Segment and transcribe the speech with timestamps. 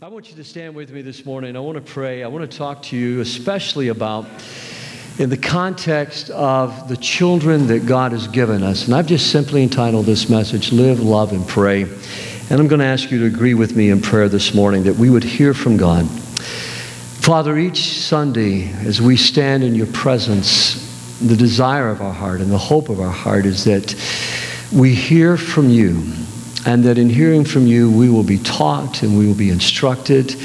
[0.00, 1.56] I want you to stand with me this morning.
[1.56, 2.22] I want to pray.
[2.22, 4.26] I want to talk to you especially about
[5.18, 8.86] in the context of the children that God has given us.
[8.86, 11.82] And I've just simply entitled this message, Live, Love, and Pray.
[11.82, 14.94] And I'm going to ask you to agree with me in prayer this morning that
[14.94, 16.08] we would hear from God.
[16.08, 22.52] Father, each Sunday as we stand in your presence, the desire of our heart and
[22.52, 23.96] the hope of our heart is that
[24.72, 26.00] we hear from you
[26.68, 30.36] and that in hearing from you, we will be taught and we will be instructed.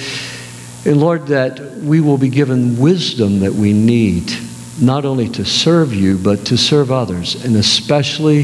[0.86, 4.32] And Lord, that we will be given wisdom that we need,
[4.80, 8.44] not only to serve you, but to serve others, and especially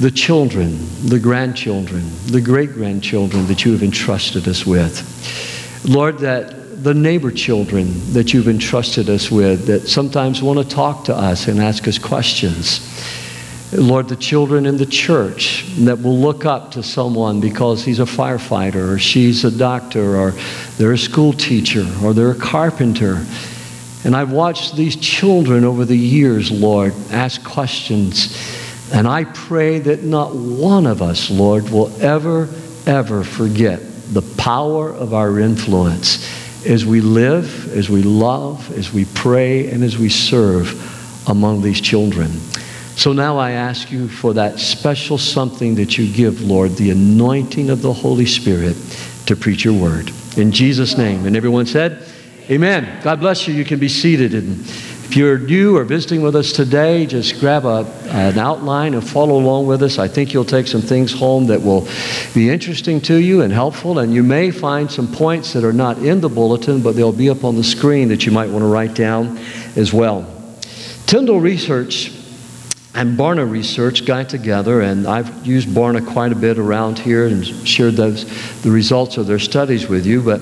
[0.00, 5.84] the children, the grandchildren, the great grandchildren that you have entrusted us with.
[5.88, 11.04] Lord, that the neighbor children that you've entrusted us with that sometimes want to talk
[11.04, 12.80] to us and ask us questions.
[13.72, 18.04] Lord, the children in the church that will look up to someone because he's a
[18.04, 20.30] firefighter or she's a doctor or
[20.78, 23.26] they're a school teacher or they're a carpenter.
[24.04, 28.34] And I've watched these children over the years, Lord, ask questions.
[28.90, 32.48] And I pray that not one of us, Lord, will ever,
[32.86, 33.80] ever forget
[34.14, 36.26] the power of our influence
[36.66, 41.82] as we live, as we love, as we pray, and as we serve among these
[41.82, 42.30] children.
[42.98, 47.70] So now I ask you for that special something that you give, Lord, the anointing
[47.70, 48.76] of the Holy Spirit
[49.26, 50.10] to preach your word.
[50.36, 51.24] In Jesus' name.
[51.24, 52.04] And everyone said,
[52.50, 53.00] Amen.
[53.04, 53.54] God bless you.
[53.54, 54.34] You can be seated.
[54.34, 59.08] And if you're new or visiting with us today, just grab a, an outline and
[59.08, 60.00] follow along with us.
[60.00, 61.86] I think you'll take some things home that will
[62.34, 64.00] be interesting to you and helpful.
[64.00, 67.30] And you may find some points that are not in the bulletin, but they'll be
[67.30, 69.38] up on the screen that you might want to write down
[69.76, 70.26] as well.
[71.06, 72.17] Tyndale Research
[72.94, 77.44] and Barna Research got together, and I've used Barna quite a bit around here and
[77.46, 78.24] shared those,
[78.62, 80.22] the results of their studies with you.
[80.22, 80.40] But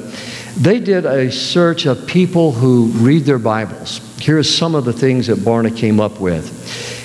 [0.56, 4.00] they did a search of people who read their Bibles.
[4.19, 6.50] Here are some of the things that Barna came up with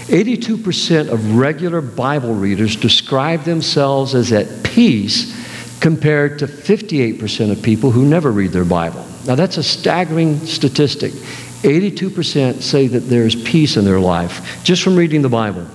[0.08, 5.40] 82% of regular Bible readers describe themselves as at peace
[5.80, 9.06] compared to 58% of people who never read their Bible.
[9.26, 11.14] Now, that's a staggering statistic.
[11.64, 15.68] 82% say that there's peace in their life just from reading the Bible.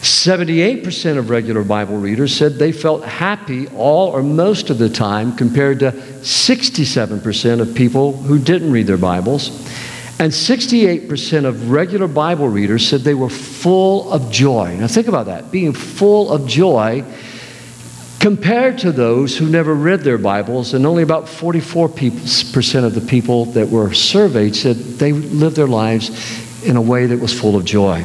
[0.00, 5.36] 78% of regular Bible readers said they felt happy all or most of the time
[5.36, 9.48] compared to 67% of people who didn't read their Bibles.
[10.20, 14.76] And 68% of regular Bible readers said they were full of joy.
[14.76, 17.04] Now, think about that being full of joy
[18.20, 23.46] compared to those who never read their Bibles, and only about 44% of the people
[23.46, 27.64] that were surveyed said they lived their lives in a way that was full of
[27.64, 28.04] joy.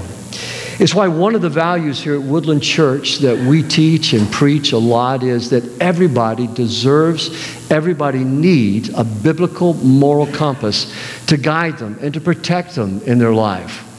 [0.80, 4.72] It's why one of the values here at Woodland Church that we teach and preach
[4.72, 7.30] a lot is that everybody deserves,
[7.70, 10.92] everybody needs a biblical moral compass
[11.28, 13.90] to guide them and to protect them in their life.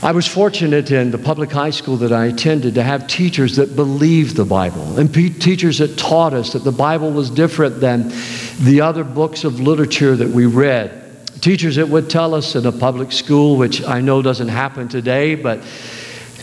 [0.00, 3.74] I was fortunate in the public high school that I attended to have teachers that
[3.74, 8.12] believed the Bible and pe- teachers that taught us that the Bible was different than
[8.60, 11.16] the other books of literature that we read.
[11.40, 15.34] Teachers that would tell us in a public school, which I know doesn't happen today,
[15.34, 15.64] but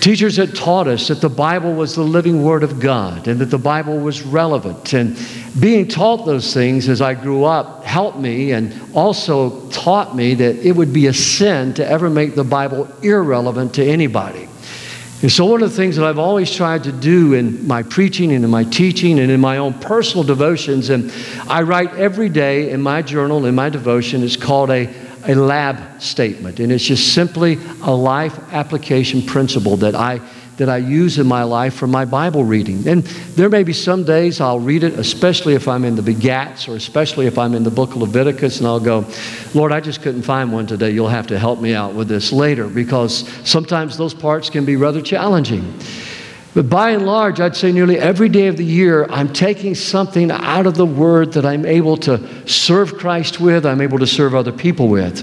[0.05, 3.47] Teachers had taught us that the Bible was the living Word of God and that
[3.47, 4.93] the Bible was relevant.
[4.93, 5.17] And
[5.59, 10.57] being taught those things as I grew up helped me and also taught me that
[10.57, 14.47] it would be a sin to ever make the Bible irrelevant to anybody.
[15.23, 18.31] And so, one of the things that I've always tried to do in my preaching
[18.31, 21.11] and in my teaching and in my own personal devotions, and
[21.47, 24.85] I write every day in my journal, in my devotion, it's called a
[25.27, 30.21] a lab statement, and it's just simply a life application principle that I
[30.57, 32.87] that I use in my life for my Bible reading.
[32.87, 33.03] And
[33.35, 36.75] there may be some days I'll read it, especially if I'm in the Begats or
[36.75, 39.05] especially if I'm in the book of Leviticus, and I'll go,
[39.53, 40.91] Lord, I just couldn't find one today.
[40.91, 44.75] You'll have to help me out with this later because sometimes those parts can be
[44.75, 45.77] rather challenging.
[46.55, 50.31] But by and large, I'd say nearly every day of the year, I'm taking something
[50.31, 54.33] out of the Word that I'm able to serve Christ with, I'm able to serve
[54.33, 55.21] other people with.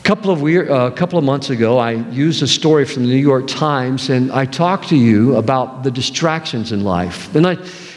[0.00, 3.10] A couple of, weird, uh, couple of months ago, I used a story from the
[3.10, 7.32] New York Times, and I talked to you about the distractions in life.
[7.36, 7.56] And I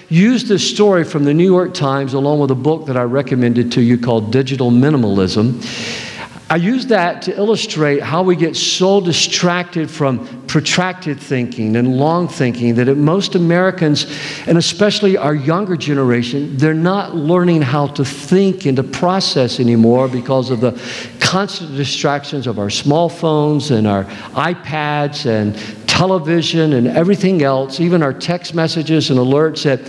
[0.10, 3.72] used this story from the New York Times along with a book that I recommended
[3.72, 6.11] to you called Digital Minimalism.
[6.52, 12.28] I use that to illustrate how we get so distracted from protracted thinking and long
[12.28, 14.06] thinking that most Americans,
[14.48, 20.10] and especially our younger generation, they're not learning how to think and to process anymore
[20.10, 20.74] because of the
[21.22, 25.56] constant distractions of our small phones and our iPads and
[25.88, 29.80] television and everything else, even our text messages and alerts that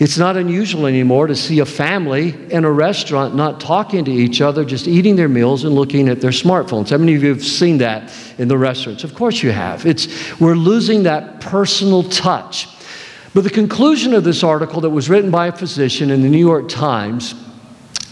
[0.00, 4.40] It's not unusual anymore to see a family in a restaurant not talking to each
[4.40, 6.88] other, just eating their meals and looking at their smartphones.
[6.88, 9.04] How many of you have seen that in the restaurants?
[9.04, 9.84] Of course you have.
[9.84, 10.08] It's,
[10.40, 12.66] we're losing that personal touch.
[13.34, 16.38] But the conclusion of this article that was written by a physician in the New
[16.38, 17.34] York Times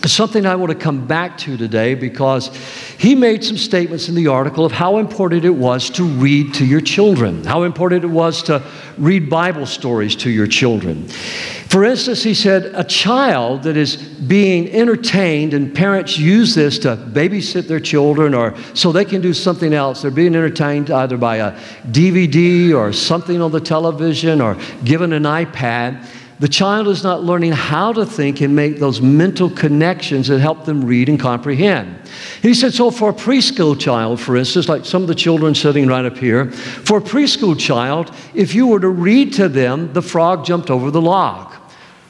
[0.04, 2.54] is something I want to come back to today because
[2.98, 6.64] he made some statements in the article of how important it was to read to
[6.64, 8.62] your children, how important it was to
[8.96, 11.08] read Bible stories to your children.
[11.08, 16.96] For instance, he said, a child that is being entertained, and parents use this to
[16.96, 20.02] babysit their children or so they can do something else.
[20.02, 21.52] They're being entertained either by a
[21.90, 26.06] DVD or something on the television or given an iPad
[26.40, 30.64] the child is not learning how to think and make those mental connections that help
[30.64, 31.98] them read and comprehend.
[32.42, 35.88] He said, so for a preschool child, for instance, like some of the children sitting
[35.88, 40.02] right up here, for a preschool child, if you were to read to them, the
[40.02, 41.54] frog jumped over the log.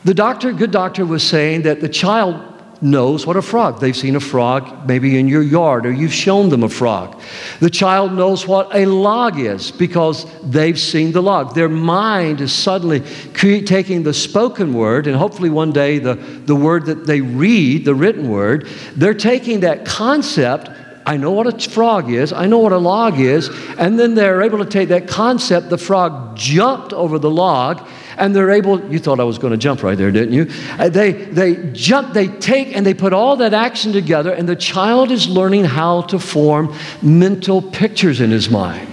[0.04, 3.80] The doctor, good doctor, was saying that the child knows what a frog.
[3.80, 7.20] They've seen a frog maybe in your yard or you've shown them a frog.
[7.60, 11.54] The child knows what a log is because they've seen the log.
[11.54, 13.00] Their mind is suddenly
[13.34, 17.94] taking the spoken word and hopefully one day the, the word that they read, the
[17.94, 20.70] written word, they're taking that concept
[21.08, 23.48] I know what a frog is, I know what a log is,
[23.78, 28.34] and then they're able to take that concept, the frog jumped over the log, and
[28.34, 30.46] they're able, you thought I was going to jump right there, didn't you?
[30.78, 34.56] Uh, they, they jump, they take, and they put all that action together, and the
[34.56, 38.87] child is learning how to form mental pictures in his mind.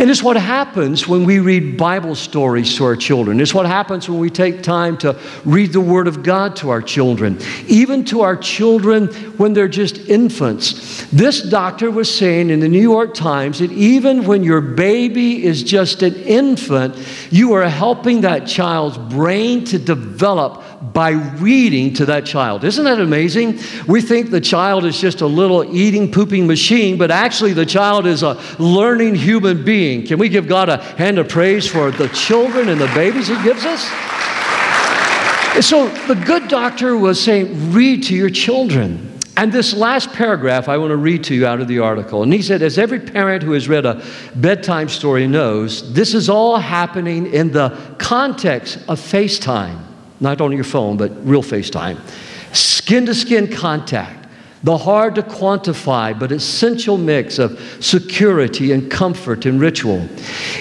[0.00, 3.38] And it's what happens when we read Bible stories to our children.
[3.38, 5.14] It's what happens when we take time to
[5.44, 9.98] read the Word of God to our children, even to our children when they're just
[10.08, 11.04] infants.
[11.10, 15.62] This doctor was saying in the New York Times that even when your baby is
[15.62, 16.96] just an infant,
[17.30, 22.64] you are helping that child's brain to develop by reading to that child.
[22.64, 23.58] Isn't that amazing?
[23.86, 28.06] We think the child is just a little eating, pooping machine, but actually the child
[28.06, 30.06] is a learning human being.
[30.06, 33.42] Can we give God a hand of praise for the children and the babies He
[33.42, 33.82] gives us?
[35.60, 39.06] so the good doctor was saying, read to your children.
[39.36, 42.22] And this last paragraph I want to read to you out of the article.
[42.22, 44.04] And he said, as every parent who has read a
[44.34, 49.89] bedtime story knows, this is all happening in the context of FaceTime
[50.20, 51.98] not on your phone, but real FaceTime.
[52.54, 54.26] Skin to skin contact,
[54.62, 60.06] the hard to quantify but essential mix of security and comfort and ritual.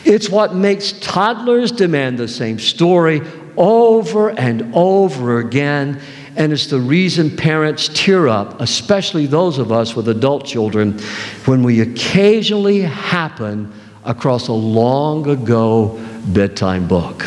[0.06, 3.22] It's what makes toddlers demand the same story
[3.58, 6.00] over and over again.
[6.38, 10.98] And it's the reason parents tear up, especially those of us with adult children,
[11.46, 13.74] when we occasionally happen
[14.06, 17.26] across a long ago bedtime book.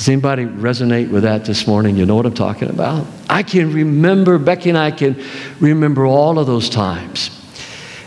[0.00, 1.94] Does anybody resonate with that this morning?
[1.94, 3.06] You know what I'm talking about?
[3.28, 5.22] I can remember, Becky and I can
[5.60, 7.28] remember all of those times.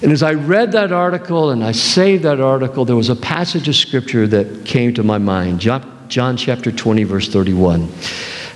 [0.02, 3.68] And as I read that article and I saved that article, there was a passage
[3.70, 7.88] of scripture that came to my mind John, John chapter 20, verse 31.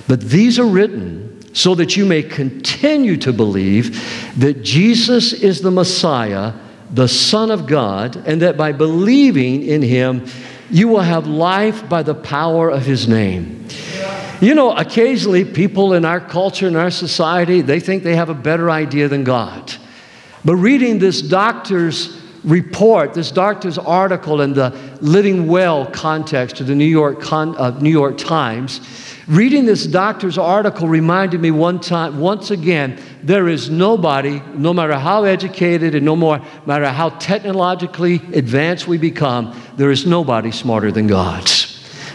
[0.08, 5.70] But these are written so that you may continue to believe that Jesus is the
[5.70, 6.54] Messiah,
[6.90, 10.26] the Son of God, and that by believing in him,
[10.70, 13.66] you will have life by the power of his name.
[14.40, 18.34] You know, occasionally people in our culture, in our society, they think they have a
[18.34, 19.74] better idea than God.
[20.44, 26.74] But reading this doctor's report, this doctor's article in the Living Well context of the
[26.74, 28.80] New York, Con, uh, New York Times,
[29.28, 34.98] reading this doctor's article reminded me one time, once again, there is nobody, no matter
[34.98, 40.90] how educated and no more, matter how technologically advanced we become, there is nobody smarter
[40.90, 41.48] than God.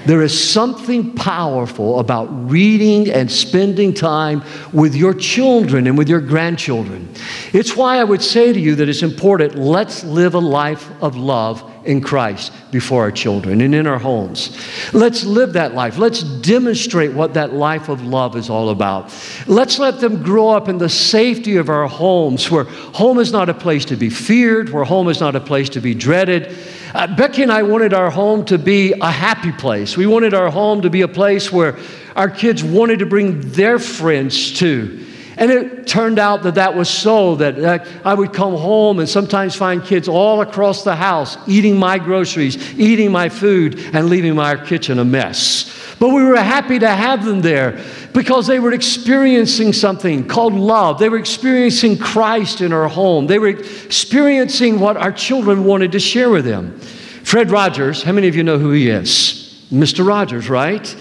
[0.05, 4.43] There is something powerful about reading and spending time
[4.74, 7.08] with your children and with your grandchildren.
[7.53, 11.15] It's why I would say to you that it's important let's live a life of
[11.15, 14.58] love in Christ before our children and in our homes.
[14.94, 15.98] Let's live that life.
[15.98, 19.13] Let's demonstrate what that life of love is all about.
[19.48, 23.50] Let's let them grow up in the safety of our homes, where home is not
[23.50, 26.56] a place to be feared, where home is not a place to be dreaded.
[26.94, 29.98] Uh, Becky and I wanted our home to be a happy place.
[29.98, 31.78] We wanted our home to be a place where
[32.16, 35.06] our kids wanted to bring their friends to.
[35.38, 39.10] And it turned out that that was so, that uh, I would come home and
[39.10, 44.36] sometimes find kids all across the house eating my groceries, eating my food, and leaving
[44.36, 45.70] my kitchen a mess.
[46.00, 47.82] But we were happy to have them there
[48.13, 51.00] because they were experiencing something called love.
[51.00, 53.28] They were experiencing Christ in our home.
[53.28, 56.80] They were experiencing what our children wanted to share with them.
[57.24, 59.66] Fred Rogers, how many of you know who he is?
[59.72, 60.06] Mr.
[60.06, 60.96] Rogers, right?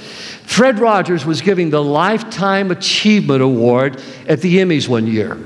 [0.45, 5.39] Fred Rogers was giving the Lifetime Achievement Award at the Emmys one year.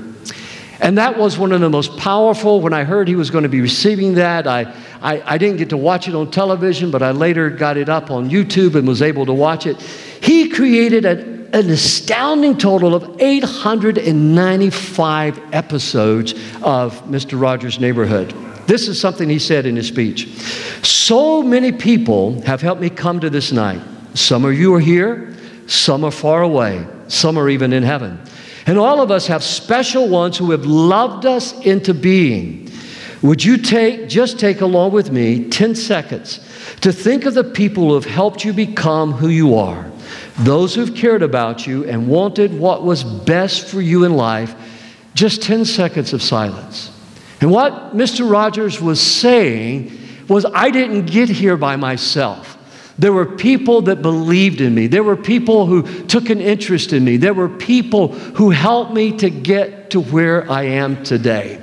[0.79, 2.61] And that was one of the most powerful.
[2.61, 5.69] When I heard he was going to be receiving that, I, I, I, didn't get
[5.69, 9.01] to watch it on television, but I later got it up on YouTube and was
[9.01, 9.81] able to watch it.
[9.81, 17.41] He created an, an astounding total of 895 episodes of Mr.
[17.41, 18.35] Rogers' Neighborhood.
[18.67, 20.27] This is something he said in his speech.
[20.83, 23.81] So many people have helped me come to this night.
[24.17, 25.35] Some of you are here,
[25.67, 28.19] some are far away, some are even in heaven.
[28.65, 32.71] And all of us have special ones who have loved us into being.
[33.21, 36.39] Would you take, just take along with me 10 seconds
[36.81, 39.89] to think of the people who have helped you become who you are,
[40.39, 44.55] those who've cared about you and wanted what was best for you in life?
[45.13, 46.91] Just 10 seconds of silence.
[47.39, 48.29] And what Mr.
[48.29, 49.95] Rogers was saying
[50.27, 52.56] was, I didn't get here by myself.
[52.99, 54.87] There were people that believed in me.
[54.87, 57.17] There were people who took an interest in me.
[57.17, 61.61] There were people who helped me to get to where I am today.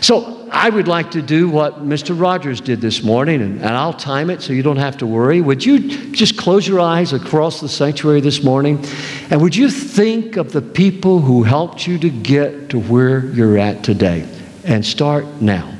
[0.00, 2.18] So I would like to do what Mr.
[2.18, 5.40] Rogers did this morning, and, and I'll time it so you don't have to worry.
[5.40, 8.84] Would you just close your eyes across the sanctuary this morning?
[9.30, 13.58] And would you think of the people who helped you to get to where you're
[13.58, 14.26] at today?
[14.64, 15.77] And start now.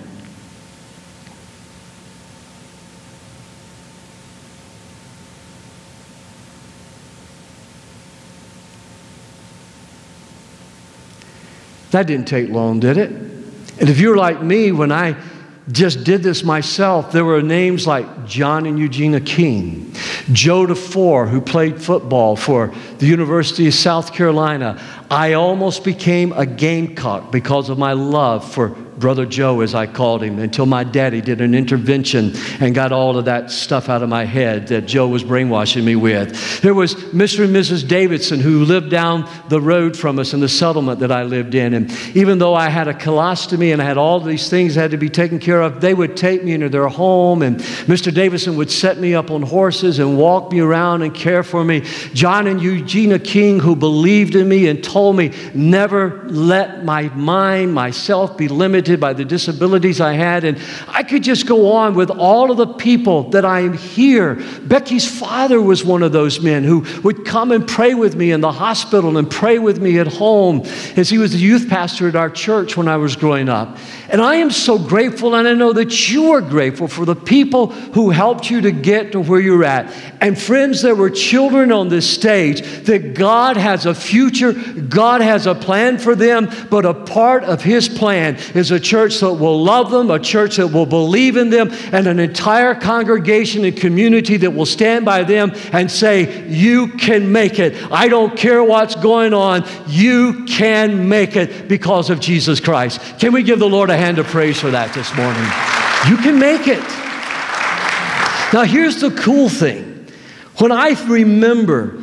[11.98, 13.10] That didn't take long, did it?
[13.10, 15.16] And if you're like me, when I
[15.72, 19.92] just did this myself, there were names like John and Eugenia King,
[20.30, 24.80] Joe DeFore, who played football for the University of South Carolina.
[25.10, 30.22] I almost became a gamecock because of my love for Brother Joe, as I called
[30.22, 34.08] him, until my daddy did an intervention and got all of that stuff out of
[34.08, 36.60] my head that Joe was brainwashing me with.
[36.62, 37.44] There was Mr.
[37.44, 37.86] and Mrs.
[37.86, 41.74] Davidson who lived down the road from us in the settlement that I lived in.
[41.74, 44.90] And even though I had a colostomy and I had all these things that had
[44.90, 47.42] to be taken care of, they would take me into their home.
[47.42, 48.12] And Mr.
[48.12, 51.80] Davidson would set me up on horses and walk me around and care for me.
[52.14, 57.74] John and Eugenia King, who believed in me and told me, never let my mind,
[57.74, 60.44] myself be limited by the disabilities I had.
[60.44, 64.36] And I could just go on with all of the people that I am here.
[64.62, 68.40] Becky's father was one of those men who would come and pray with me in
[68.40, 70.62] the hospital and pray with me at home
[70.96, 73.76] as he was the youth pastor at our church when I was growing up.
[74.10, 77.66] And I am so grateful, and I know that you are grateful for the people
[77.66, 79.92] who helped you to get to where you're at.
[80.20, 85.46] And friends, there were children on this stage that God has a future, God has
[85.46, 89.62] a plan for them, but a part of His plan is a church that will
[89.62, 94.36] love them, a church that will believe in them, and an entire congregation and community
[94.38, 97.74] that will stand by them and say, You can make it.
[97.92, 103.00] I don't care what's going on, you can make it because of Jesus Christ.
[103.18, 105.42] Can we give the Lord a hand of praise for that this morning?
[106.08, 106.82] You can make it.
[108.52, 110.06] Now, here's the cool thing.
[110.56, 112.02] When I remember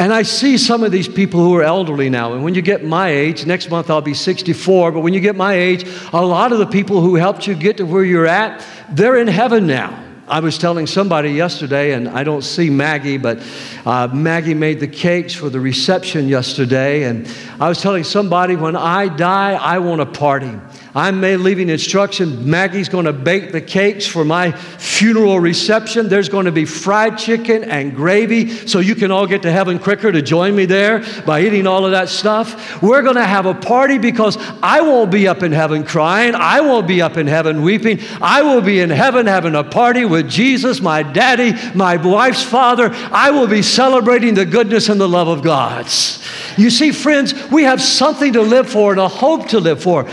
[0.00, 2.32] and I see some of these people who are elderly now.
[2.32, 5.36] And when you get my age, next month I'll be 64, but when you get
[5.36, 8.64] my age, a lot of the people who helped you get to where you're at,
[8.90, 10.02] they're in heaven now.
[10.26, 13.42] I was telling somebody yesterday, and I don't see Maggie, but
[13.84, 17.02] uh, Maggie made the cakes for the reception yesterday.
[17.02, 17.30] And
[17.60, 20.52] I was telling somebody, when I die, I want a party.
[20.94, 22.50] I'm leaving instruction.
[22.50, 26.08] Maggie's going to bake the cakes for my funeral reception.
[26.08, 29.78] There's going to be fried chicken and gravy, so you can all get to heaven
[29.78, 32.82] quicker to join me there by eating all of that stuff.
[32.82, 36.34] We're going to have a party because I won't be up in heaven crying.
[36.34, 38.00] I won't be up in heaven weeping.
[38.20, 42.90] I will be in heaven having a party with Jesus, my daddy, my wife's father.
[43.12, 46.26] I will be celebrating the goodness and the love of God's.
[46.56, 50.08] You see, friends, we have something to live for and a hope to live for.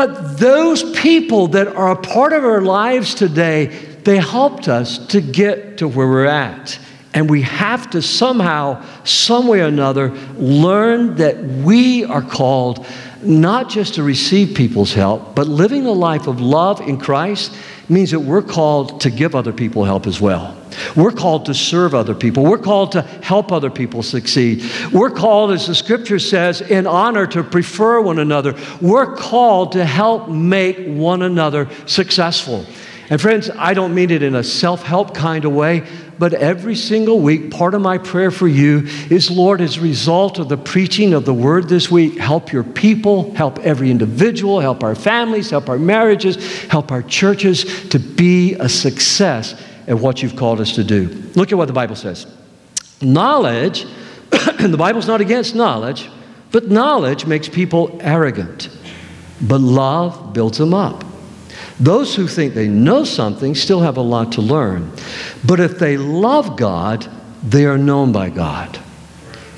[0.00, 3.66] But those people that are a part of our lives today,
[4.02, 6.78] they helped us to get to where we're at.
[7.12, 12.86] And we have to somehow, some way or another, learn that we are called
[13.20, 17.54] not just to receive people's help, but living a life of love in Christ
[17.90, 20.56] means that we're called to give other people help as well.
[20.96, 22.44] We're called to serve other people.
[22.44, 24.62] We're called to help other people succeed.
[24.92, 28.54] We're called, as the scripture says, in honor to prefer one another.
[28.80, 32.64] We're called to help make one another successful.
[33.10, 35.84] And friends, I don't mean it in a self help kind of way,
[36.20, 40.38] but every single week, part of my prayer for you is Lord, as a result
[40.38, 44.84] of the preaching of the word this week, help your people, help every individual, help
[44.84, 50.36] our families, help our marriages, help our churches to be a success at what you've
[50.36, 51.08] called us to do.
[51.36, 52.26] Look at what the Bible says.
[53.00, 53.86] Knowledge,
[54.58, 56.10] and the Bible's not against knowledge,
[56.52, 58.68] but knowledge makes people arrogant.
[59.40, 61.02] But love builds them up.
[61.80, 64.92] Those who think they know something still have a lot to learn.
[65.44, 67.08] But if they love God,
[67.42, 68.78] they are known by God.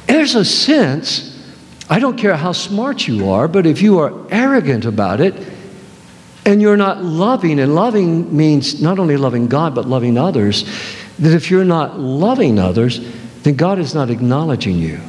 [0.06, 1.36] There's a sense,
[1.90, 5.34] I don't care how smart you are, but if you are arrogant about it
[6.46, 10.64] and you're not loving, and loving means not only loving God, but loving others,
[11.18, 13.00] that if you're not loving others,
[13.42, 15.00] then God is not acknowledging you.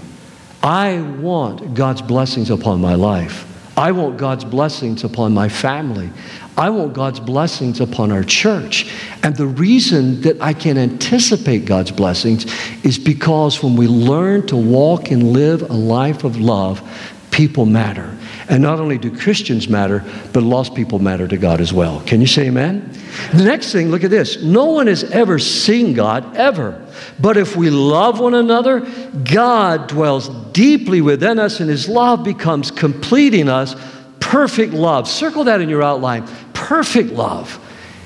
[0.63, 3.45] I want God's blessings upon my life.
[3.77, 6.09] I want God's blessings upon my family.
[6.57, 8.91] I want God's blessings upon our church.
[9.23, 12.45] And the reason that I can anticipate God's blessings
[12.83, 16.81] is because when we learn to walk and live a life of love,
[17.31, 18.15] people matter.
[18.49, 22.01] And not only do Christians matter, but lost people matter to God as well.
[22.01, 22.91] Can you say amen?
[23.33, 24.41] The next thing, look at this.
[24.43, 26.85] No one has ever seen God, ever.
[27.19, 28.81] But if we love one another,
[29.23, 33.75] God dwells deeply within us, and his love becomes complete in us.
[34.19, 35.07] Perfect love.
[35.07, 36.27] Circle that in your outline.
[36.63, 37.59] Perfect love.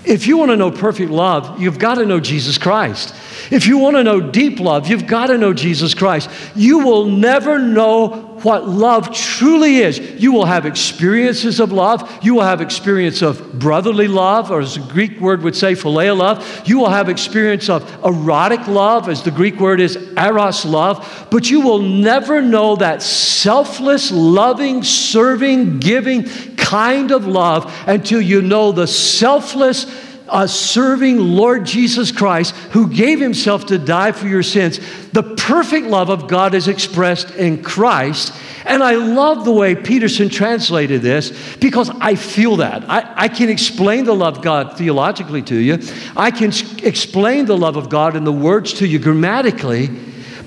[0.03, 3.13] If you want to know perfect love, you've got to know Jesus Christ.
[3.51, 6.27] If you want to know deep love, you've got to know Jesus Christ.
[6.55, 9.99] You will never know what love truly is.
[9.99, 12.23] You will have experiences of love.
[12.23, 16.15] You will have experience of brotherly love, or as the Greek word would say, phileo
[16.15, 16.61] love.
[16.65, 21.27] You will have experience of erotic love, as the Greek word is eros love.
[21.29, 26.23] But you will never know that selfless, loving, serving, giving
[26.55, 29.85] kind of love until you know the selfless,
[30.29, 34.79] a serving Lord Jesus Christ who gave himself to die for your sins.
[35.11, 38.33] The perfect love of God is expressed in Christ.
[38.65, 42.89] And I love the way Peterson translated this because I feel that.
[42.89, 45.79] I, I can explain the love of God theologically to you,
[46.15, 46.51] I can
[46.83, 49.89] explain the love of God in the words to you grammatically.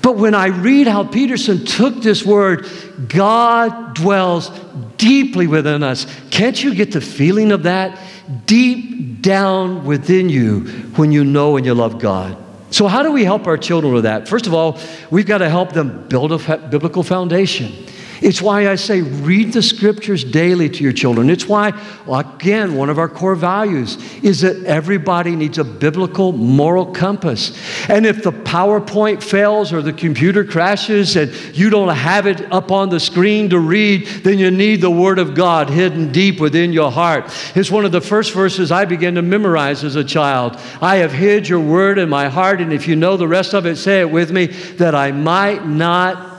[0.01, 2.67] But when I read how Peterson took this word,
[3.07, 4.49] God dwells
[4.97, 7.99] deeply within us, can't you get the feeling of that?
[8.45, 10.61] Deep down within you
[10.95, 12.37] when you know and you love God.
[12.71, 14.27] So, how do we help our children with that?
[14.27, 17.73] First of all, we've got to help them build a biblical foundation.
[18.21, 21.29] It's why I say read the scriptures daily to your children.
[21.31, 21.73] It's why,
[22.07, 27.57] again, one of our core values is that everybody needs a biblical moral compass.
[27.89, 32.71] And if the PowerPoint fails or the computer crashes and you don't have it up
[32.71, 36.71] on the screen to read, then you need the Word of God hidden deep within
[36.71, 37.25] your heart.
[37.55, 40.57] It's one of the first verses I began to memorize as a child.
[40.79, 43.65] I have hid your Word in my heart, and if you know the rest of
[43.65, 46.30] it, say it with me, that I might not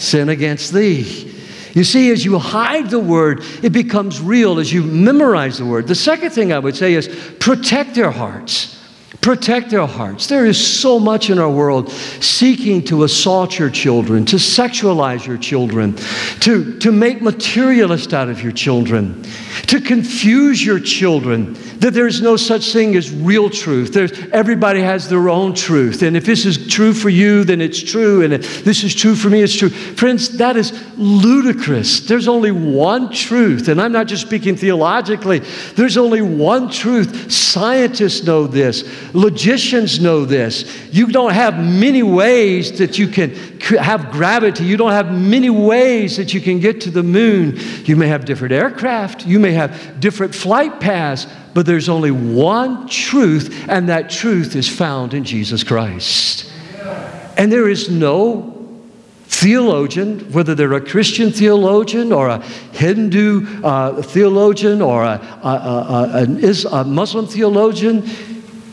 [0.00, 1.30] sin against thee.
[1.74, 5.86] You see, as you hide the word, it becomes real as you memorize the word.
[5.86, 7.08] The second thing I would say is
[7.38, 8.79] protect their hearts.
[9.20, 10.28] Protect their hearts.
[10.28, 15.36] There is so much in our world seeking to assault your children, to sexualize your
[15.36, 15.94] children,
[16.40, 19.22] to, to make materialist out of your children,
[19.66, 23.92] to confuse your children, that there's no such thing as real truth.
[23.92, 26.02] There's, everybody has their own truth.
[26.02, 28.22] And if this is true for you, then it's true.
[28.22, 29.68] And if this is true for me, it's true.
[29.68, 32.00] Friends, that is ludicrous.
[32.00, 33.68] There's only one truth.
[33.68, 35.40] And I'm not just speaking theologically,
[35.74, 37.30] there's only one truth.
[37.30, 38.84] Scientists know this.
[39.12, 40.88] Logicians know this.
[40.92, 44.64] You don't have many ways that you can have gravity.
[44.64, 47.58] You don't have many ways that you can get to the moon.
[47.84, 52.86] You may have different aircraft, you may have different flight paths, but there's only one
[52.86, 56.50] truth, and that truth is found in Jesus Christ.
[57.36, 58.56] And there is no
[59.24, 62.40] theologian, whether they're a Christian theologian or a
[62.72, 68.02] Hindu uh, theologian or a, a, a, a Muslim theologian,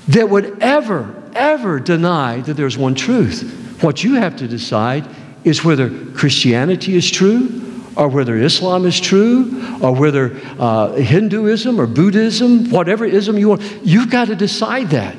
[0.10, 3.78] that would ever, ever deny that there's one truth.
[3.82, 5.08] What you have to decide
[5.44, 7.64] is whether Christianity is true
[7.96, 13.62] or whether Islam is true or whether uh, Hinduism or Buddhism, whatever ism you want.
[13.84, 15.16] You've got to decide that.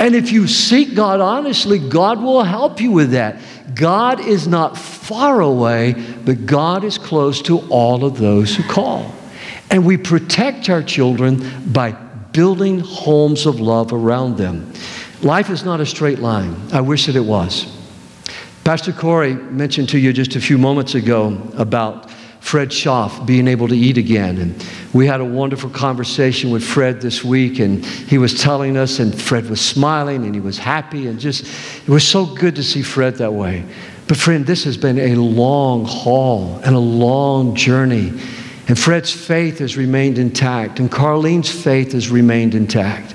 [0.00, 3.40] And if you seek God honestly, God will help you with that.
[3.74, 9.12] God is not far away, but God is close to all of those who call.
[9.70, 11.92] And we protect our children by
[12.32, 14.72] building homes of love around them.
[15.22, 16.56] Life is not a straight line.
[16.72, 17.74] I wish that it was.
[18.64, 22.10] Pastor Corey mentioned to you just a few moments ago about
[22.40, 24.38] Fred Schaff being able to eat again.
[24.38, 29.00] And we had a wonderful conversation with Fred this week, and he was telling us,
[29.00, 31.44] and Fred was smiling and he was happy, and just,
[31.82, 33.64] it was so good to see Fred that way.
[34.06, 38.12] But, friend, this has been a long haul and a long journey.
[38.68, 43.14] And Fred's faith has remained intact, and Carlene's faith has remained intact.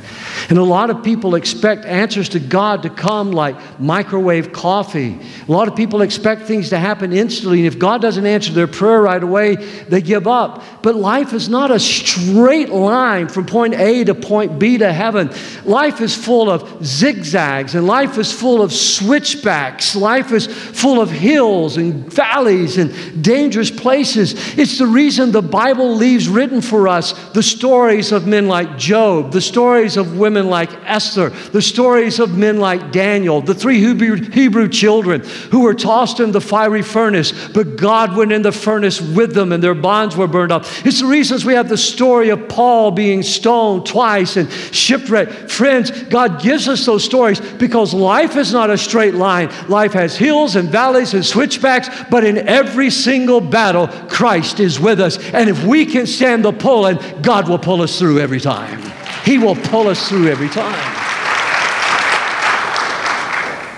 [0.50, 5.20] And a lot of people expect answers to God to come like microwave coffee.
[5.48, 7.60] A lot of people expect things to happen instantly.
[7.60, 10.64] And if God doesn't answer their prayer right away, they give up.
[10.82, 15.32] But life is not a straight line from point A to point B to heaven.
[15.66, 19.96] Life is full of zigzags, and life is full of switchbacks.
[19.96, 24.58] Life is full of hills and valleys and dangerous places.
[24.58, 29.32] It's the reason the Bible leaves written for us the stories of men like Job,
[29.32, 34.16] the stories of women like Esther, the stories of men like Daniel, the three Hebrew,
[34.32, 39.00] Hebrew children who were tossed in the fiery furnace, but God went in the furnace
[39.02, 40.66] with them and their bonds were burned up.
[40.86, 45.52] It's the reasons we have the story of Paul being stoned twice and shipwrecked.
[45.52, 49.52] Friends, God gives us those stories because life is not a straight line.
[49.68, 55.00] Life has hills and valleys and switchbacks, but in every single battle, Christ is with
[55.00, 55.18] us.
[55.34, 59.03] And if we can stand the pulling, God will pull us through every time.
[59.24, 60.74] He will pull us through every time.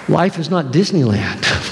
[0.08, 1.44] Life is not Disneyland.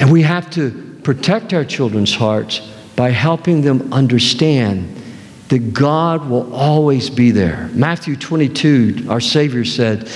[0.00, 2.60] And we have to protect our children's hearts
[2.94, 4.94] by helping them understand
[5.48, 7.68] that God will always be there.
[7.72, 10.08] Matthew 22, our Savior said,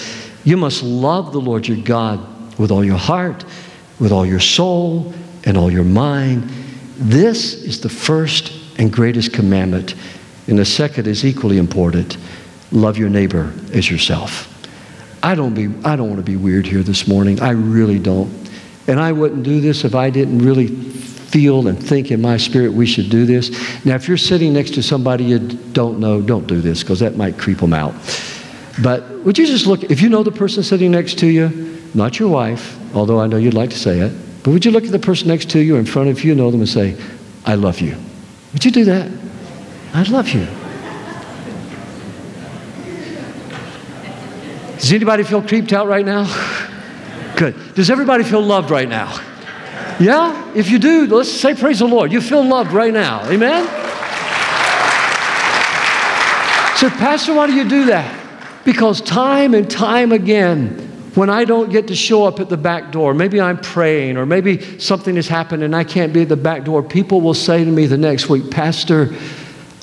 [0.44, 2.20] You must love the Lord your God
[2.58, 3.44] with all your heart,
[3.98, 5.12] with all your soul,
[5.44, 6.48] and all your mind.
[6.96, 9.94] This is the first and greatest commandment.
[10.48, 12.16] And the second is equally important
[12.72, 14.48] love your neighbor as yourself.
[15.22, 17.40] I don't, be, I don't want to be weird here this morning.
[17.40, 18.32] I really don't.
[18.88, 22.72] And I wouldn't do this if I didn't really feel and think in my spirit
[22.72, 23.50] we should do this.
[23.84, 27.16] Now, if you're sitting next to somebody you don't know, don't do this because that
[27.16, 27.94] might creep them out.
[28.82, 32.18] But would you just look, if you know the person sitting next to you, not
[32.18, 34.90] your wife, although I know you'd like to say it, but would you look at
[34.90, 36.96] the person next to you in front of you, know them, and say,
[37.46, 37.96] I love you?
[38.52, 39.21] Would you do that?
[39.94, 40.46] I love you.
[44.78, 46.24] Does anybody feel creeped out right now?
[47.36, 47.74] Good.
[47.74, 49.18] Does everybody feel loved right now?
[50.00, 50.52] Yeah?
[50.54, 52.10] If you do, let's say praise the Lord.
[52.10, 53.24] You feel loved right now.
[53.28, 53.64] Amen?
[56.76, 58.18] So, Pastor, why do you do that?
[58.64, 60.78] Because time and time again,
[61.14, 64.26] when I don't get to show up at the back door, maybe I'm praying or
[64.26, 67.64] maybe something has happened and I can't be at the back door, people will say
[67.64, 69.14] to me the next week, Pastor,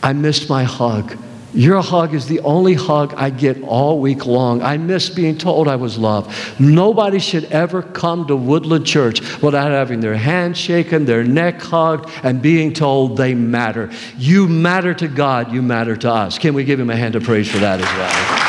[0.01, 1.17] I missed my hug.
[1.53, 4.61] Your hug is the only hug I get all week long.
[4.61, 6.59] I miss being told I was loved.
[6.59, 12.09] Nobody should ever come to Woodland Church without having their hand shaken, their neck hugged,
[12.23, 13.89] and being told they matter.
[14.17, 16.37] You matter to God, you matter to us.
[16.37, 18.48] Can we give him a hand of praise for that as well?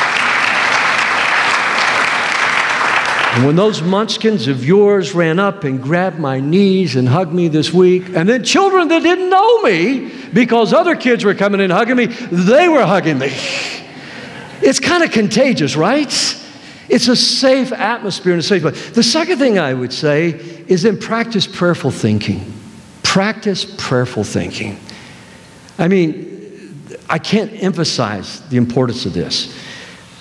[3.33, 7.47] And when those munchkins of yours ran up and grabbed my knees and hugged me
[7.47, 11.71] this week, and then children that didn't know me because other kids were coming and
[11.71, 13.31] hugging me, they were hugging me.
[14.61, 16.09] It's kind of contagious, right?
[16.89, 18.89] It's a safe atmosphere and a safe place.
[18.89, 20.31] The second thing I would say
[20.67, 22.53] is then practice prayerful thinking.
[23.01, 24.77] Practice prayerful thinking.
[25.79, 29.57] I mean, I can't emphasize the importance of this.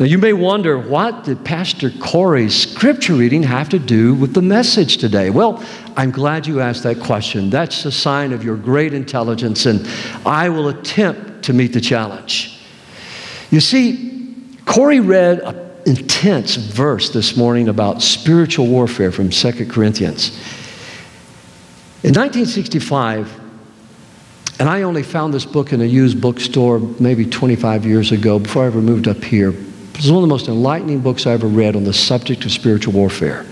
[0.00, 4.40] Now, you may wonder, what did Pastor Corey's scripture reading have to do with the
[4.40, 5.28] message today?
[5.28, 5.62] Well,
[5.94, 7.50] I'm glad you asked that question.
[7.50, 9.86] That's a sign of your great intelligence, and
[10.24, 12.58] I will attempt to meet the challenge.
[13.50, 20.30] You see, Corey read an intense verse this morning about spiritual warfare from 2 Corinthians.
[22.02, 23.38] In 1965,
[24.58, 28.62] and I only found this book in a used bookstore maybe 25 years ago before
[28.62, 29.54] I ever moved up here.
[30.00, 32.94] It's one of the most enlightening books I ever read on the subject of spiritual
[32.94, 33.44] warfare.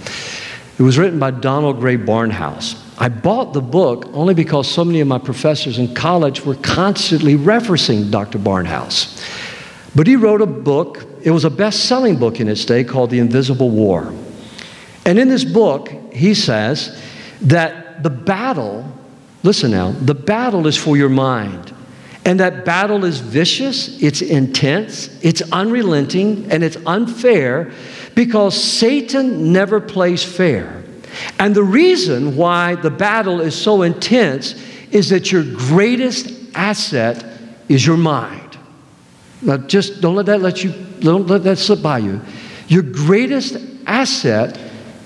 [0.79, 2.83] It was written by Donald Grey Barnhouse.
[2.97, 7.35] I bought the book only because so many of my professors in college were constantly
[7.35, 8.39] referencing Dr.
[8.39, 9.23] Barnhouse.
[9.95, 13.11] But he wrote a book, it was a best selling book in its day called
[13.11, 14.11] The Invisible War.
[15.05, 16.99] And in this book, he says
[17.43, 18.91] that the battle,
[19.43, 21.75] listen now, the battle is for your mind.
[22.29, 27.73] And that battle is vicious, it's intense, it's unrelenting, and it's unfair
[28.15, 30.85] because Satan never plays fair.
[31.39, 37.25] And the reason why the battle is so intense is that your greatest asset
[37.67, 38.59] is your mind.
[39.41, 42.21] Now, just don't let that let you don't let that slip by you.
[42.67, 44.61] Your greatest asset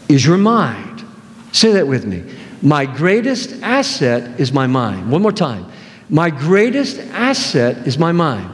[0.09, 1.05] is your mind.
[1.53, 2.25] Say that with me.
[2.63, 5.09] My greatest asset is my mind.
[5.09, 5.72] One more time.
[6.13, 8.51] My greatest asset is my mind.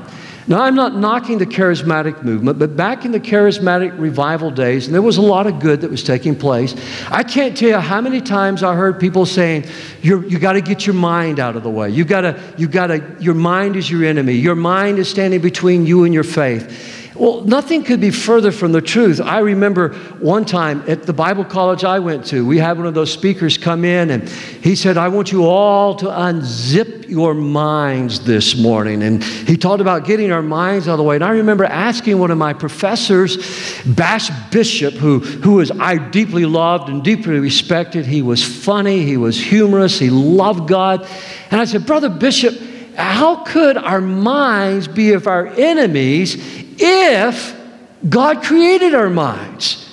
[0.47, 4.95] Now, I'm not knocking the charismatic movement, but back in the charismatic revival days, and
[4.95, 6.75] there was a lot of good that was taking place,
[7.11, 9.67] I can't tell you how many times I heard people saying,
[10.03, 11.91] you you got to get your mind out of the way.
[11.91, 14.35] You got to, you got to, your mind is your enemy.
[14.35, 17.08] Your mind is standing between you and your faith.
[17.19, 19.21] Well, nothing could be further from the truth.
[19.21, 22.95] I remember one time at the Bible college I went to, we had one of
[22.95, 28.25] those speakers come in and he said, I want you all to unzip your minds
[28.25, 29.03] this morning.
[29.03, 31.17] And he talked about getting our minds out of the way.
[31.17, 36.47] And I remember asking one of my professors, Bash Bishop, who, who was I deeply
[36.47, 38.07] loved and deeply respected.
[38.07, 41.05] He was funny, he was humorous, he loved God.
[41.51, 42.57] And I said, Brother Bishop,
[42.95, 47.57] how could our minds be of our enemies if
[48.09, 49.85] God created our minds.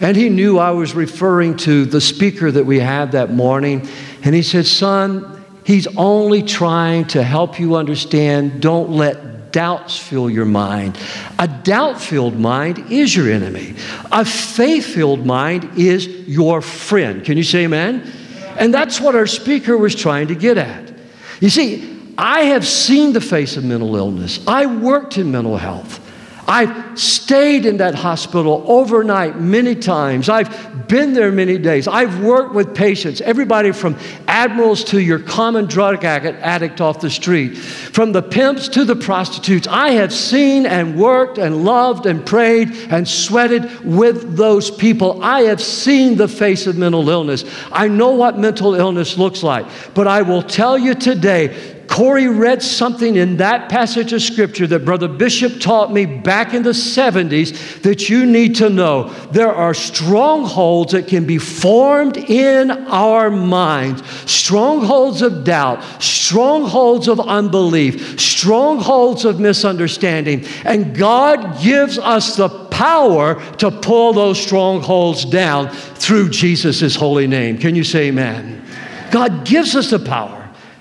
[0.00, 3.88] And he knew I was referring to the speaker that we had that morning.
[4.22, 8.62] And he said, Son, he's only trying to help you understand.
[8.62, 10.98] Don't let doubts fill your mind.
[11.38, 13.74] A doubt filled mind is your enemy,
[14.12, 17.24] a faith filled mind is your friend.
[17.24, 18.10] Can you say amen?
[18.58, 20.92] And that's what our speaker was trying to get at.
[21.40, 26.04] You see, I have seen the face of mental illness, I worked in mental health.
[26.48, 30.30] I've stayed in that hospital overnight many times.
[30.30, 31.86] I've been there many days.
[31.86, 37.58] I've worked with patients, everybody from admirals to your common drug addict off the street,
[37.58, 39.66] from the pimps to the prostitutes.
[39.68, 45.22] I have seen and worked and loved and prayed and sweated with those people.
[45.22, 47.44] I have seen the face of mental illness.
[47.70, 49.66] I know what mental illness looks like.
[49.92, 54.84] But I will tell you today, Corey read something in that passage of scripture that
[54.84, 59.08] Brother Bishop taught me back in the 70s that you need to know.
[59.32, 67.20] There are strongholds that can be formed in our minds strongholds of doubt, strongholds of
[67.20, 70.44] unbelief, strongholds of misunderstanding.
[70.64, 77.58] And God gives us the power to pull those strongholds down through Jesus' holy name.
[77.58, 78.64] Can you say amen?
[79.10, 80.37] God gives us the power.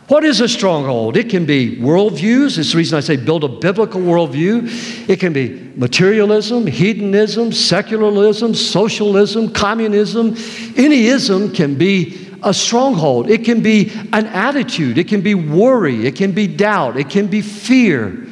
[0.08, 1.17] What is a stronghold?
[1.17, 2.58] It can be worldviews.
[2.58, 5.10] It's the reason I say build a biblical worldview.
[5.10, 10.38] It can be materialism, hedonism, secularism, socialism, communism.
[10.78, 13.30] Any ism can be a stronghold.
[13.30, 14.98] It can be an attitude.
[14.98, 16.08] It can be worry.
[16.08, 16.96] It can be doubt.
[16.96, 18.26] It can be fear.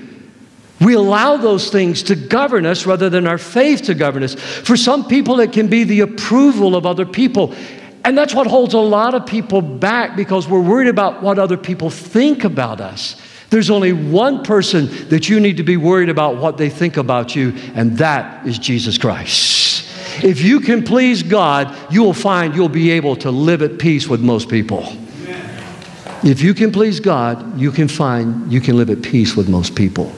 [0.79, 4.35] We allow those things to govern us rather than our faith to govern us.
[4.35, 7.53] For some people, it can be the approval of other people.
[8.05, 11.57] And that's what holds a lot of people back because we're worried about what other
[11.57, 13.19] people think about us.
[13.49, 17.35] There's only one person that you need to be worried about what they think about
[17.35, 20.23] you, and that is Jesus Christ.
[20.23, 24.07] If you can please God, you will find you'll be able to live at peace
[24.07, 24.85] with most people.
[26.23, 29.75] If you can please God, you can find you can live at peace with most
[29.75, 30.13] people.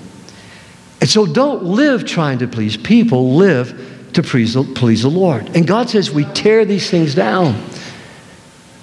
[1.00, 5.56] And so don't live trying to please people, live to please the, please the Lord.
[5.56, 7.64] And God says we tear these things down.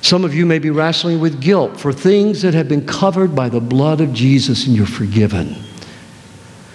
[0.00, 3.48] Some of you may be wrestling with guilt for things that have been covered by
[3.48, 5.56] the blood of Jesus and you're forgiven.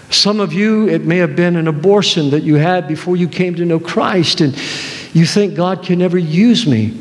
[0.09, 3.55] Some of you, it may have been an abortion that you had before you came
[3.55, 4.53] to know Christ, and
[5.13, 6.99] you think God can never use me.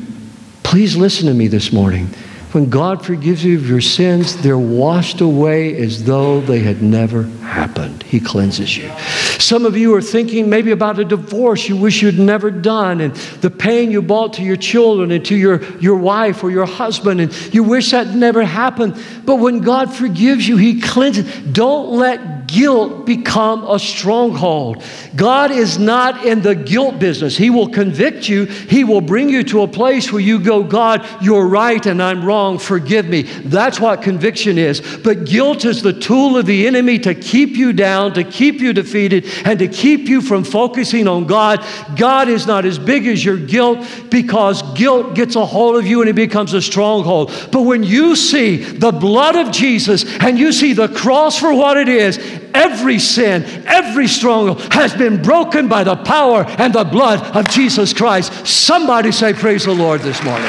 [0.62, 2.08] Please listen to me this morning.
[2.52, 7.24] When God forgives you of your sins, they're washed away as though they had never
[7.24, 8.02] happened.
[8.02, 8.90] He cleanses you.
[9.38, 13.14] Some of you are thinking maybe about a divorce you wish you'd never done and
[13.42, 17.20] the pain you brought to your children and to your, your wife or your husband,
[17.20, 18.96] and you wish that never happened.
[19.26, 21.30] But when God forgives you, He cleanses.
[21.52, 24.82] Don't let guilt become a stronghold.
[25.14, 27.36] God is not in the guilt business.
[27.36, 31.06] He will convict you, He will bring you to a place where you go, God,
[31.22, 32.58] you're right and I'm wrong.
[32.58, 33.22] Forgive me.
[33.22, 34.80] That's what conviction is.
[34.98, 38.72] But guilt is the tool of the enemy to keep you down, to keep you
[38.72, 41.64] defeated, and to keep you from focusing on God.
[41.96, 46.00] God is not as big as your guilt because guilt gets a hold of you
[46.00, 47.30] and it becomes a stronghold.
[47.52, 51.76] But when you see the blood of Jesus and you see the cross for what
[51.76, 52.18] it is,
[52.54, 57.92] every sin, every stronghold has been broken by the power and the blood of Jesus
[57.92, 58.46] Christ.
[58.46, 60.46] Somebody say, Praise the Lord this morning.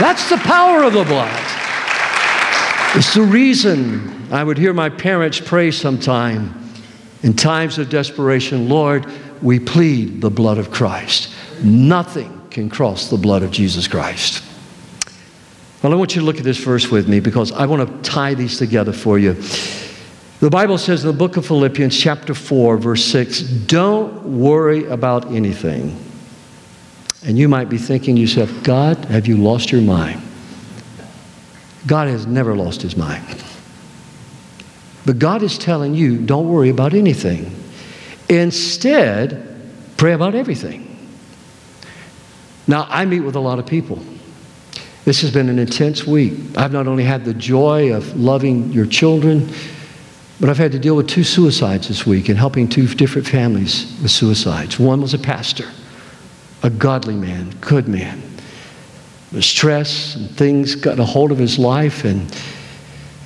[0.00, 1.34] That's the power of the blood.
[2.94, 6.54] It's the reason I would hear my parents pray sometime
[7.22, 9.06] in times of desperation Lord,
[9.42, 11.32] we plead the blood of Christ.
[11.62, 14.44] Nothing can cross the blood of Jesus Christ.
[15.82, 18.10] Well, I want you to look at this verse with me because I want to
[18.10, 19.36] tie these together for you.
[20.40, 25.32] The Bible says in the book of Philippians, chapter 4, verse 6, don't worry about
[25.32, 25.98] anything.
[27.24, 30.22] And you might be thinking to yourself, God, have you lost your mind?
[31.88, 33.24] God has never lost his mind.
[35.04, 37.52] But God is telling you, don't worry about anything.
[38.28, 39.60] Instead,
[39.96, 40.84] pray about everything.
[42.68, 43.98] Now, I meet with a lot of people.
[45.04, 46.34] This has been an intense week.
[46.56, 49.50] I've not only had the joy of loving your children,
[50.40, 53.98] But I've had to deal with two suicides this week and helping two different families
[54.00, 54.78] with suicides.
[54.78, 55.68] One was a pastor,
[56.62, 58.22] a godly man, good man.
[59.32, 62.34] The stress and things got a hold of his life, and,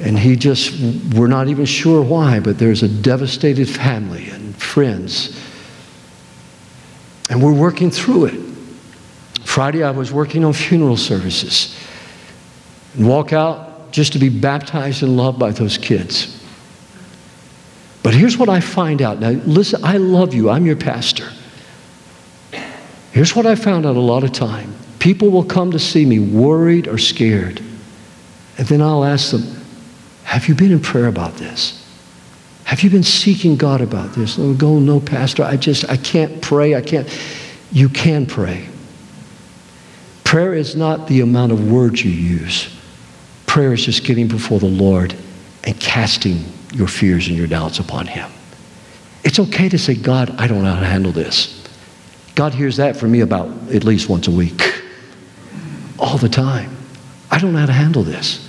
[0.01, 0.72] and he just,
[1.14, 5.38] we're not even sure why, but there's a devastated family and friends.
[7.29, 8.40] And we're working through it.
[9.44, 11.79] Friday, I was working on funeral services
[12.94, 16.42] and walk out just to be baptized and loved by those kids.
[18.03, 19.21] But here's what I find out.
[19.21, 20.51] Now, listen, I love you.
[20.51, 21.29] I'm your pastor.
[23.12, 24.75] Here's what I found out a lot of time.
[24.99, 27.62] People will come to see me worried or scared.
[28.59, 29.43] And then I'll ask them,
[30.25, 31.79] Have you been in prayer about this?
[32.65, 34.37] Have you been seeking God about this?
[34.37, 36.75] They'll go, No, Pastor, I just, I can't pray.
[36.75, 37.09] I can't.
[37.71, 38.69] You can pray.
[40.25, 42.75] Prayer is not the amount of words you use,
[43.47, 45.15] prayer is just getting before the Lord
[45.65, 48.31] and casting your fears and your doubts upon Him.
[49.25, 51.63] It's okay to say, God, I don't know how to handle this.
[52.35, 54.61] God hears that from me about at least once a week,
[55.99, 56.77] all the time.
[57.31, 58.49] I don't know how to handle this.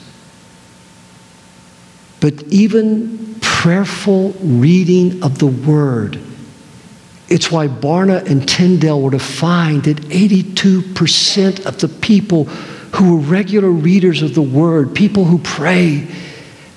[2.21, 6.19] But even prayerful reading of the Word,
[7.27, 13.21] it's why Barna and Tyndale were to find that 82% of the people who were
[13.21, 16.07] regular readers of the Word, people who pray,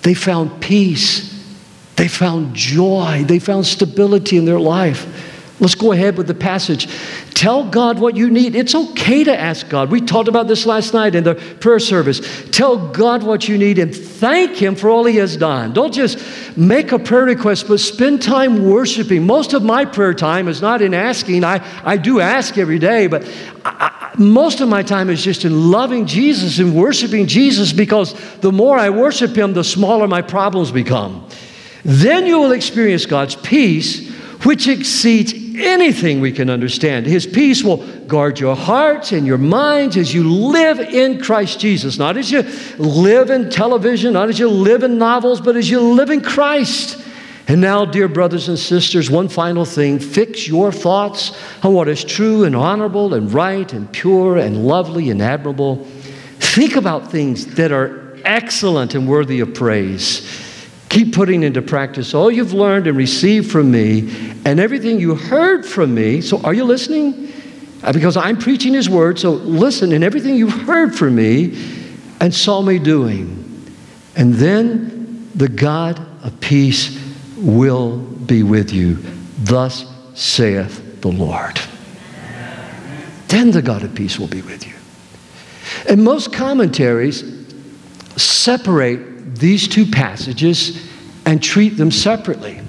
[0.03, 1.36] they found peace
[1.97, 3.25] they found joy.
[3.27, 5.33] They found stability in their life.
[5.59, 6.87] Let's go ahead with the passage.
[7.33, 8.55] Tell God what you need.
[8.55, 9.91] It's okay to ask God.
[9.91, 12.21] We talked about this last night in the prayer service.
[12.51, 15.73] Tell God what you need and thank Him for all He has done.
[15.73, 16.19] Don't just
[16.59, 19.25] make a prayer request, but spend time worshiping.
[19.25, 21.43] Most of my prayer time is not in asking.
[21.43, 23.25] I, I do ask every day, but
[23.65, 28.13] I, I, most of my time is just in loving Jesus and worshiping Jesus because
[28.41, 31.27] the more I worship Him, the smaller my problems become.
[31.87, 34.11] Then you will experience God's peace,
[34.43, 37.07] which exceeds anything we can understand.
[37.07, 37.77] His peace will
[38.09, 41.97] guard your hearts and your minds as you live in Christ Jesus.
[41.97, 42.43] Not as you
[42.77, 47.01] live in television, not as you live in novels, but as you live in Christ.
[47.47, 52.03] And now, dear brothers and sisters, one final thing fix your thoughts on what is
[52.03, 55.85] true and honorable and right and pure and lovely and admirable.
[56.41, 60.46] Think about things that are excellent and worthy of praise.
[60.97, 64.09] Keep putting into practice all you've learned and received from me
[64.47, 66.23] and everything you heard from me.
[66.23, 67.31] So, are you listening?
[67.83, 71.49] Uh, because I'm preaching His word, so listen in everything you've heard from me
[72.19, 73.67] and saw me doing.
[74.17, 76.99] And then the God of peace
[77.37, 78.97] will be with you.
[79.41, 81.61] Thus saith the Lord.
[83.29, 84.73] Then the God of peace will be with you.
[85.91, 87.23] And most commentaries
[88.17, 90.86] separate these two passages
[91.27, 92.61] and treat them separately.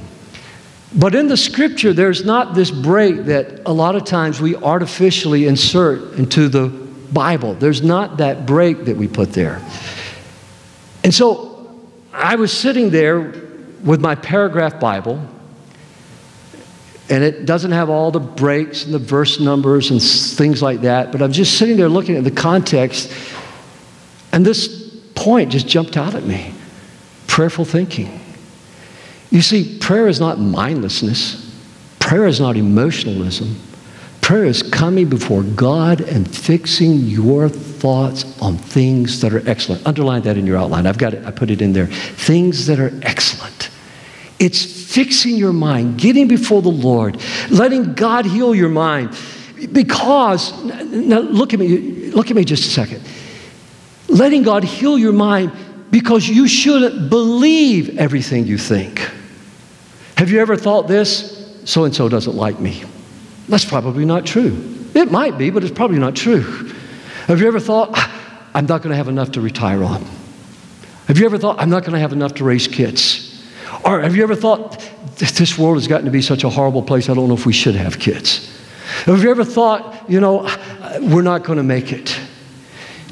[0.95, 5.45] But in the scripture, there's not this break that a lot of times we artificially
[5.45, 6.67] insert into the
[7.13, 7.53] Bible.
[7.53, 9.61] There's not that break that we put there.
[11.03, 11.79] And so
[12.11, 13.33] I was sitting there
[13.83, 15.25] with my paragraph Bible,
[17.09, 21.11] and it doesn't have all the breaks and the verse numbers and things like that,
[21.11, 23.13] but I'm just sitting there looking at the context,
[24.33, 26.53] and this point just jumped out at me
[27.27, 28.19] prayerful thinking.
[29.29, 31.53] You see, prayer is not mindlessness,
[31.99, 33.55] prayer is not emotionalism.
[34.27, 39.87] Prayer is coming before God and fixing your thoughts on things that are excellent.
[39.87, 40.85] Underline that in your outline.
[40.85, 41.85] I've got it, I put it in there.
[41.87, 43.69] Things that are excellent.
[44.37, 49.17] It's fixing your mind, getting before the Lord, letting God heal your mind.
[49.71, 50.51] Because,
[50.91, 53.01] now look at me, look at me just a second.
[54.09, 55.53] Letting God heal your mind
[55.89, 59.09] because you shouldn't believe everything you think.
[60.17, 61.35] Have you ever thought this?
[61.65, 62.83] So and so doesn't like me.
[63.47, 64.75] That's probably not true.
[64.95, 66.41] It might be, but it's probably not true.
[67.27, 70.03] Have you ever thought, ah, I'm not going to have enough to retire on?
[71.07, 73.45] Have you ever thought, I'm not going to have enough to raise kids?
[73.85, 74.79] Or have you ever thought,
[75.17, 77.53] this world has gotten to be such a horrible place, I don't know if we
[77.53, 78.51] should have kids?
[79.05, 80.49] Have you ever thought, you know,
[80.99, 82.19] we're not going to make it?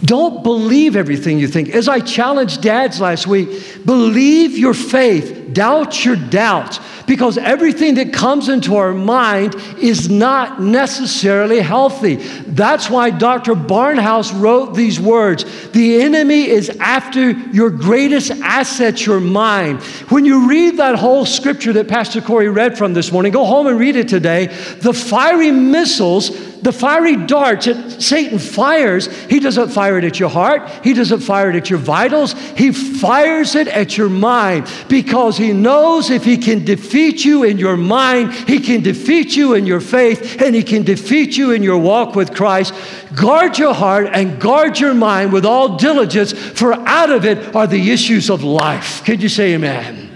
[0.03, 1.69] Don't believe everything you think.
[1.69, 8.11] As I challenged dads last week, believe your faith, doubt your doubts, because everything that
[8.11, 12.15] comes into our mind is not necessarily healthy.
[12.15, 13.53] That's why Dr.
[13.53, 19.81] Barnhouse wrote these words The enemy is after your greatest asset, your mind.
[20.09, 23.67] When you read that whole scripture that Pastor Corey read from this morning, go home
[23.67, 24.47] and read it today.
[24.47, 30.29] The fiery missiles The fiery darts that Satan fires, he doesn't fire it at your
[30.29, 35.37] heart, he doesn't fire it at your vitals, he fires it at your mind because
[35.37, 39.67] he knows if he can defeat you in your mind, he can defeat you in
[39.67, 42.73] your faith, and he can defeat you in your walk with Christ.
[43.13, 47.67] Guard your heart and guard your mind with all diligence, for out of it are
[47.67, 49.03] the issues of life.
[49.05, 50.09] Can you say amen?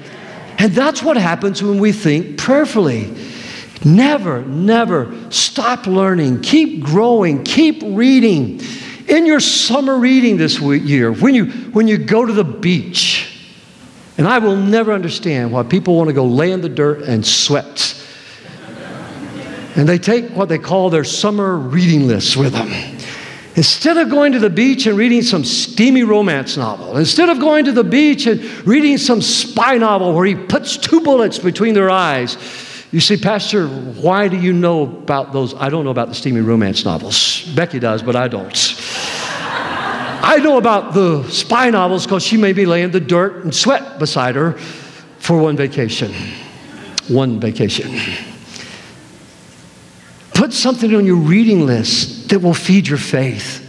[0.58, 3.29] And that's what happens when we think prayerfully.
[3.86, 6.42] Never, never stop learning.
[6.42, 7.44] Keep growing.
[7.44, 8.62] Keep reading.
[9.08, 13.40] In your summer reading this year, when you, when you go to the beach,
[14.18, 17.26] and I will never understand why people want to go lay in the dirt and
[17.26, 17.96] sweat.
[19.76, 22.68] And they take what they call their summer reading lists with them.
[23.56, 27.66] Instead of going to the beach and reading some steamy romance novel, instead of going
[27.66, 31.90] to the beach and reading some spy novel where he puts two bullets between their
[31.90, 32.38] eyes,
[32.92, 35.54] you see, Pastor, why do you know about those?
[35.54, 37.44] I don't know about the steamy romance novels.
[37.56, 38.56] Becky does, but I don't.
[40.22, 44.00] I know about the spy novels because she may be laying the dirt and sweat
[44.00, 44.54] beside her
[45.20, 46.14] for one vacation.
[47.08, 47.96] One vacation.
[50.34, 53.66] Put something on your reading list that will feed your faith.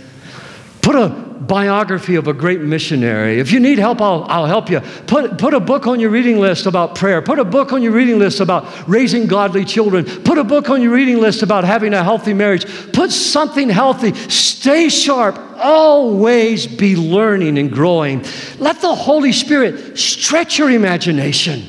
[0.83, 3.41] Put a biography of a great missionary.
[3.41, 4.81] If you need help, I'll, I'll help you.
[5.07, 7.23] Put, put a book on your reading list about prayer.
[7.23, 10.05] Put a book on your reading list about raising godly children.
[10.05, 12.67] Put a book on your reading list about having a healthy marriage.
[12.93, 14.13] Put something healthy.
[14.29, 15.39] Stay sharp.
[15.57, 18.25] Always be learning and growing.
[18.59, 21.65] Let the Holy Spirit stretch your imagination.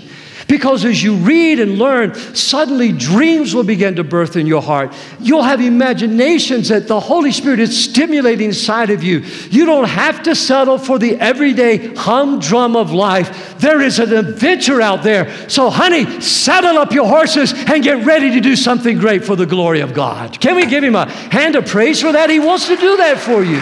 [0.51, 4.93] Because as you read and learn, suddenly dreams will begin to birth in your heart.
[5.17, 9.19] You'll have imaginations that the Holy Spirit is stimulating inside of you.
[9.49, 13.59] You don't have to settle for the everyday humdrum of life.
[13.59, 15.31] There is an adventure out there.
[15.49, 19.45] So, honey, saddle up your horses and get ready to do something great for the
[19.45, 20.37] glory of God.
[20.41, 22.29] Can we give him a hand of praise for that?
[22.29, 23.61] He wants to do that for you.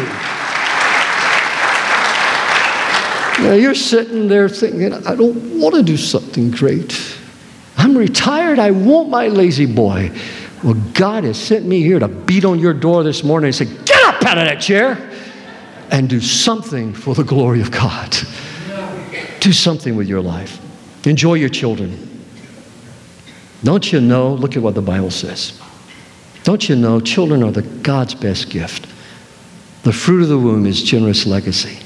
[3.41, 7.17] Now you're sitting there thinking, I don't want to do something great.
[7.77, 8.59] I'm retired.
[8.59, 10.11] I want my lazy boy.
[10.63, 13.65] Well, God has sent me here to beat on your door this morning and say,
[13.85, 15.09] Get up out of that chair
[15.89, 18.13] and do something for the glory of God.
[19.39, 20.59] Do something with your life.
[21.07, 22.07] Enjoy your children.
[23.63, 24.33] Don't you know?
[24.33, 25.59] Look at what the Bible says.
[26.43, 28.87] Don't you know children are the God's best gift?
[29.83, 31.79] The fruit of the womb is generous legacy.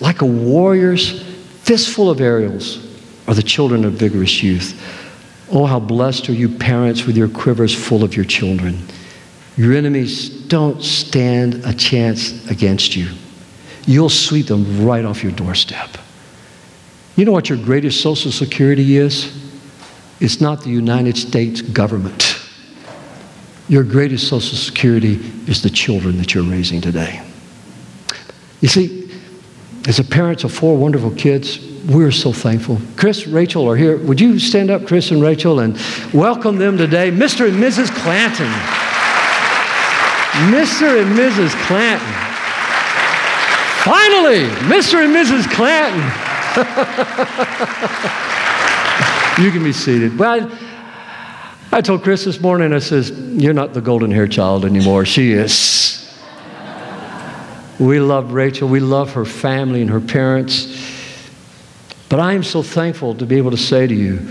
[0.00, 1.22] Like a warrior's
[1.62, 2.86] fistful of arrows
[3.28, 4.80] are the children of vigorous youth.
[5.52, 8.78] Oh, how blessed are you, parents, with your quivers full of your children.
[9.56, 13.08] Your enemies don't stand a chance against you.
[13.86, 15.90] You'll sweep them right off your doorstep.
[17.16, 19.36] You know what your greatest social security is?
[20.20, 22.38] It's not the United States government.
[23.68, 27.22] Your greatest social security is the children that you're raising today.
[28.60, 28.99] You see,
[29.86, 31.58] as a parents of four wonderful kids,
[31.88, 32.78] we're so thankful.
[32.96, 33.96] Chris, Rachel are here.
[33.96, 35.78] Would you stand up, Chris and Rachel, and
[36.12, 37.10] welcome them today?
[37.10, 37.48] Mr.
[37.48, 37.90] and Mrs.
[37.90, 38.50] Clanton.
[40.52, 41.02] Mr.
[41.02, 41.54] and Mrs.
[41.66, 42.06] Clanton.
[43.82, 45.04] Finally, Mr.
[45.04, 45.50] and Mrs.
[45.50, 46.00] Clanton.
[49.42, 50.18] you can be seated.
[50.18, 50.50] Well,
[51.72, 55.06] I, I told Chris this morning, I says, You're not the golden hair child anymore.
[55.06, 55.99] She is.
[57.80, 58.68] We love Rachel.
[58.68, 60.66] We love her family and her parents.
[62.10, 64.28] But I am so thankful to be able to say to you,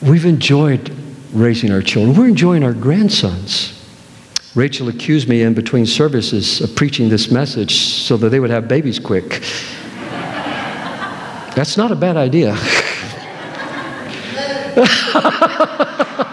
[0.00, 0.94] we've enjoyed
[1.32, 2.16] raising our children.
[2.16, 3.72] We're enjoying our grandsons.
[4.54, 8.68] Rachel accused me in between services of preaching this message so that they would have
[8.68, 9.42] babies quick.
[11.56, 12.56] That's not a bad idea.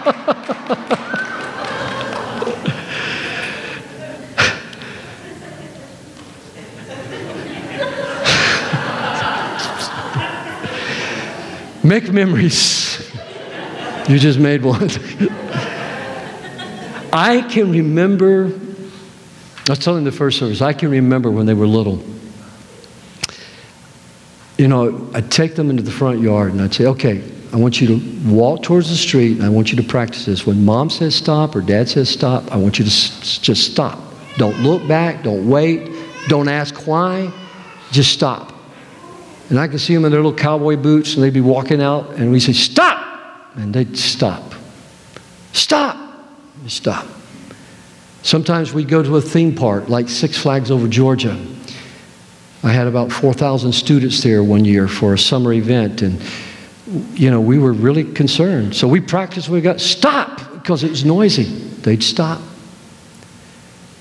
[11.84, 13.10] Make memories.
[14.08, 14.88] you just made one.
[17.12, 18.52] I can remember,
[19.66, 22.02] I was telling the first service, I can remember when they were little.
[24.56, 27.22] You know, I'd take them into the front yard and I'd say, okay,
[27.52, 30.46] I want you to walk towards the street and I want you to practice this.
[30.46, 33.98] When mom says stop or dad says stop, I want you to s- just stop.
[34.38, 35.90] Don't look back, don't wait,
[36.28, 37.30] don't ask why,
[37.90, 38.51] just stop.
[39.52, 42.12] And I could see them in their little cowboy boots, and they'd be walking out,
[42.12, 43.54] and we'd say, Stop!
[43.54, 44.54] And they'd stop.
[45.52, 45.98] Stop!
[46.68, 47.06] Stop.
[48.22, 51.38] Sometimes we'd go to a theme park like Six Flags over Georgia.
[52.62, 56.18] I had about 4,000 students there one year for a summer event, and
[57.12, 58.74] you know, we were really concerned.
[58.74, 61.44] So we practiced, we got stop because it was noisy.
[61.82, 62.40] they'd stop.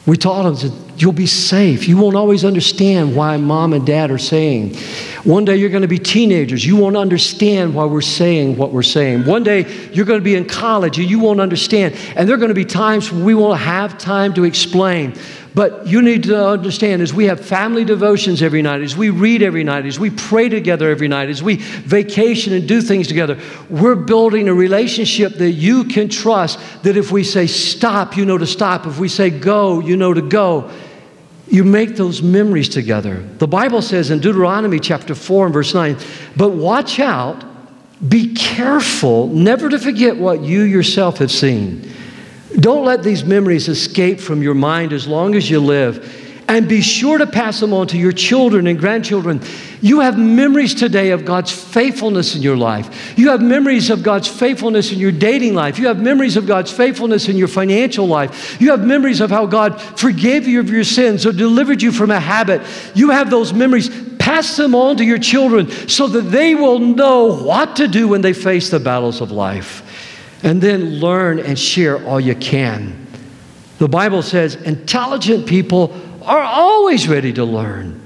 [0.05, 1.87] We taught them that you'll be safe.
[1.87, 4.75] You won't always understand why mom and dad are saying.
[5.23, 6.65] One day you're going to be teenagers.
[6.65, 9.25] You won't understand why we're saying what we're saying.
[9.25, 11.95] One day you're going to be in college and you won't understand.
[12.15, 15.15] And there are going to be times we won't have time to explain.
[15.53, 19.43] But you need to understand as we have family devotions every night, as we read
[19.43, 23.37] every night, as we pray together every night, as we vacation and do things together,
[23.69, 26.57] we're building a relationship that you can trust.
[26.83, 28.87] That if we say stop, you know to stop.
[28.87, 30.71] If we say go, you know to go.
[31.51, 33.23] You make those memories together.
[33.37, 35.97] The Bible says in Deuteronomy chapter 4 and verse 9,
[36.35, 37.43] but watch out,
[38.07, 41.91] be careful never to forget what you yourself have seen
[42.59, 46.30] don't let these memories escape from your mind as long as you live.
[46.51, 49.41] And be sure to pass them on to your children and grandchildren.
[49.79, 53.17] You have memories today of God's faithfulness in your life.
[53.17, 55.79] You have memories of God's faithfulness in your dating life.
[55.79, 58.59] You have memories of God's faithfulness in your financial life.
[58.59, 62.11] You have memories of how God forgave you of your sins or delivered you from
[62.11, 62.61] a habit.
[62.95, 63.89] You have those memories.
[64.17, 68.19] Pass them on to your children so that they will know what to do when
[68.19, 69.87] they face the battles of life
[70.43, 73.07] and then learn and share all you can.
[73.77, 78.01] The Bible says intelligent people are always ready to learn.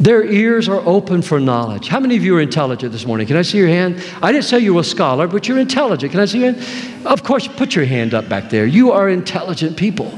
[0.00, 1.86] Their ears are open for knowledge.
[1.86, 3.26] How many of you are intelligent this morning?
[3.26, 4.02] Can I see your hand?
[4.20, 6.10] I didn't say you were a scholar, but you're intelligent.
[6.10, 7.06] Can I see your hand?
[7.06, 8.66] Of course, put your hand up back there.
[8.66, 10.12] You are intelligent people.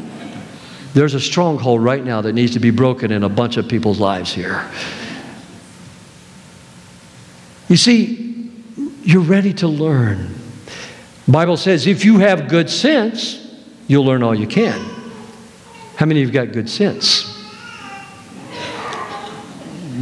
[0.95, 3.99] There's a stronghold right now that needs to be broken in a bunch of people's
[3.99, 4.71] lives here.
[7.69, 8.51] You see,
[9.03, 10.35] you're ready to learn.
[11.29, 13.55] Bible says if you have good sense,
[13.87, 14.81] you'll learn all you can.
[15.97, 17.34] How many of you have got good sense?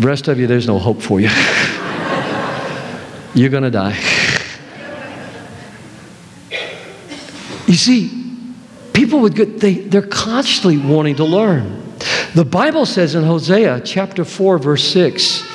[0.07, 1.29] Rest of you, there's no hope for you.
[3.35, 3.99] You're going to die.
[7.67, 8.45] You see,
[8.93, 11.95] people with good, they, they're constantly wanting to learn.
[12.35, 15.47] The Bible says in Hosea chapter 4, verse 6,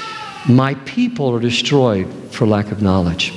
[0.47, 3.33] My people are destroyed for lack of knowledge.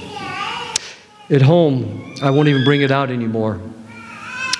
[1.28, 3.61] At home, I won't even bring it out anymore.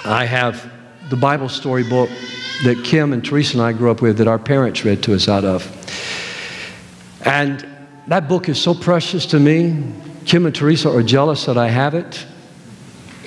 [0.05, 0.71] I have
[1.09, 2.09] the Bible story book
[2.65, 5.29] that Kim and Teresa and I grew up with that our parents read to us
[5.29, 5.80] out of.
[7.25, 7.67] And
[8.07, 9.93] that book is so precious to me.
[10.25, 12.27] Kim and Teresa are jealous that I have it.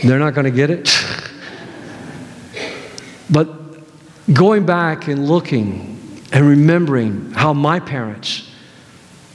[0.04, 0.90] They're not going to get it.
[3.30, 3.50] but
[4.34, 8.50] going back and looking and remembering how my parents,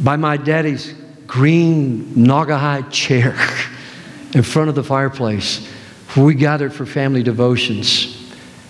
[0.01, 0.95] by my daddy's
[1.27, 3.37] green Naugahyde chair,
[4.35, 5.67] in front of the fireplace
[6.15, 8.15] where we gathered for family devotions.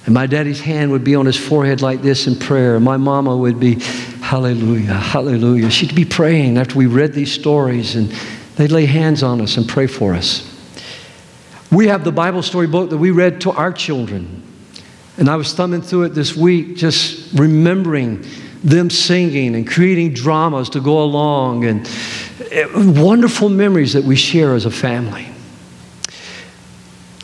[0.07, 2.77] And my daddy's hand would be on his forehead like this in prayer.
[2.77, 3.79] And my mama would be,
[4.29, 5.71] Hallelujah, Hallelujah.
[5.71, 8.11] She'd be praying after we read these stories, and
[8.57, 10.45] they'd lay hands on us and pray for us.
[11.73, 14.43] We have the Bible story book that we read to our children.
[15.17, 18.23] And I was thumbing through it this week, just remembering
[18.63, 21.91] them singing and creating dramas to go along, and
[22.51, 25.27] eh, wonderful memories that we share as a family.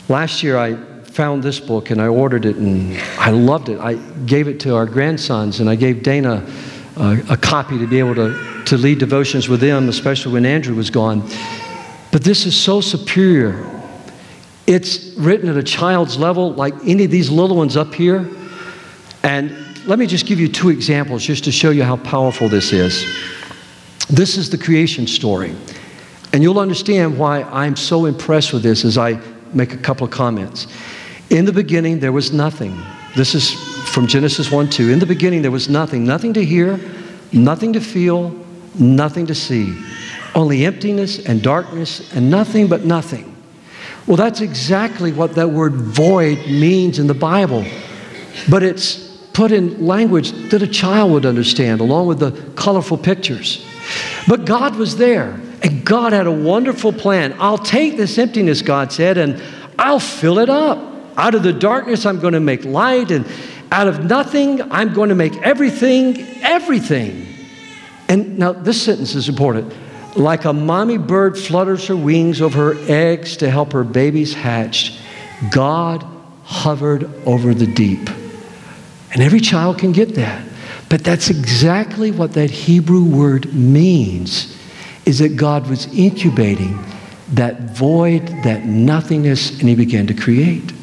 [0.09, 3.79] Last year, I found this book and I ordered it and I loved it.
[3.79, 3.93] I
[4.25, 6.43] gave it to our grandsons and I gave Dana
[6.97, 10.75] uh, a copy to be able to, to lead devotions with them, especially when Andrew
[10.75, 11.27] was gone.
[12.11, 13.69] But this is so superior.
[14.67, 18.29] It's written at a child's level, like any of these little ones up here.
[19.23, 19.53] And
[19.85, 23.05] let me just give you two examples just to show you how powerful this is.
[24.09, 25.55] This is the creation story.
[26.33, 29.19] And you'll understand why I'm so impressed with this as I
[29.53, 30.67] make a couple of comments.
[31.29, 32.77] In the beginning, there was nothing.
[33.15, 33.51] This is
[33.89, 34.91] from Genesis 1 2.
[34.91, 36.03] In the beginning, there was nothing.
[36.03, 36.79] Nothing to hear,
[37.31, 38.35] nothing to feel,
[38.77, 39.81] nothing to see.
[40.35, 43.35] Only emptiness and darkness and nothing but nothing.
[44.05, 47.65] Well, that's exactly what that word void means in the Bible.
[48.49, 53.65] But it's put in language that a child would understand, along with the colorful pictures.
[54.27, 55.39] But God was there.
[55.63, 57.35] And God had a wonderful plan.
[57.39, 59.41] I'll take this emptiness, God said, and
[59.79, 60.94] I'll fill it up.
[61.17, 63.25] Out of the darkness, I'm going to make light, and
[63.71, 67.27] out of nothing, I'm going to make everything, everything.
[68.07, 69.73] And now, this sentence is important.
[70.15, 74.99] Like a mommy bird flutters her wings over her eggs to help her babies hatch,
[75.51, 76.05] God
[76.43, 78.09] hovered over the deep.
[79.11, 80.45] And every child can get that.
[80.89, 84.55] But that's exactly what that Hebrew word means
[85.05, 86.83] is that God was incubating
[87.29, 90.74] that void, that nothingness, and He began to create.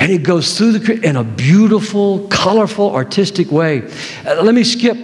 [0.00, 3.90] And it goes through the in a beautiful, colorful, artistic way.
[4.26, 4.96] Uh, let me skip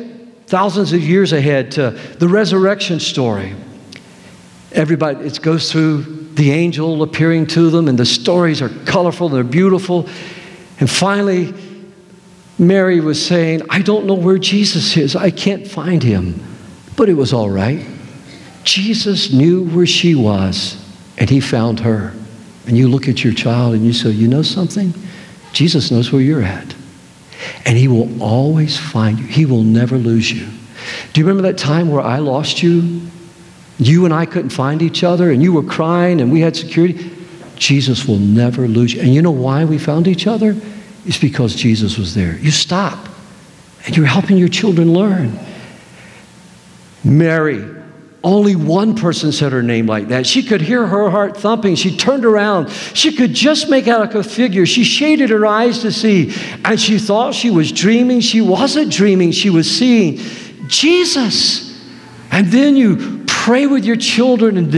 [0.47, 3.55] thousands of years ahead to the resurrection story.
[4.73, 6.03] Everybody, it goes through
[6.35, 10.09] the angel appearing to them, and the stories are colorful, they're beautiful.
[10.81, 11.55] And finally,
[12.59, 15.17] Mary was saying, I don't know where Jesus is.
[15.17, 16.43] I can't find him.
[16.97, 17.85] But it was all right.
[18.65, 20.77] Jesus knew where she was,
[21.19, 22.15] and he found her.
[22.67, 24.95] And you look at your child and you say, You know something?
[25.53, 26.75] Jesus knows where you're at.
[27.67, 30.47] And he will always find you, he will never lose you.
[31.13, 33.03] Do you remember that time where I lost you?
[33.79, 37.11] You and I couldn't find each other, and you were crying, and we had security.
[37.57, 39.01] Jesus will never lose you.
[39.01, 40.57] And you know why we found each other?
[41.05, 42.37] It's because Jesus was there.
[42.39, 43.09] You stop,
[43.87, 45.39] and you're helping your children learn.
[47.03, 47.82] Mary,
[48.25, 50.27] only one person said her name like that.
[50.27, 51.75] She could hear her heart thumping.
[51.75, 52.71] She turned around.
[52.71, 54.65] She could just make out a figure.
[54.65, 56.33] She shaded her eyes to see,
[56.65, 58.21] and she thought she was dreaming.
[58.21, 60.19] She wasn't dreaming, she was seeing
[60.69, 61.71] Jesus.
[62.31, 64.73] And then you pray with your children and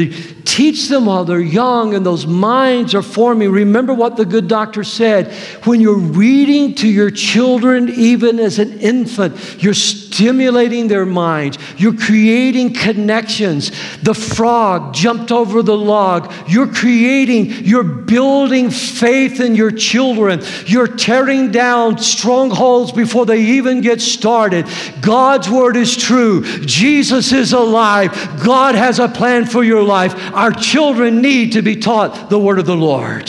[0.54, 3.50] Teach them while they're young and those minds are forming.
[3.50, 5.32] Remember what the good doctor said.
[5.64, 9.74] When you're reading to your children, even as an infant, you're
[10.14, 11.58] stimulating their minds.
[11.76, 13.72] You're creating connections.
[14.02, 16.32] The frog jumped over the log.
[16.46, 20.40] You're creating, you're building faith in your children.
[20.66, 24.66] You're tearing down strongholds before they even get started.
[25.00, 26.44] God's word is true.
[26.60, 28.12] Jesus is alive.
[28.44, 30.14] God has a plan for your life.
[30.32, 33.28] Our children need to be taught the word of the Lord.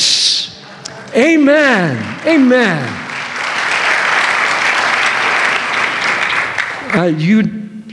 [1.15, 2.27] Amen.
[2.27, 3.04] Amen.
[6.95, 7.83] Uh, you,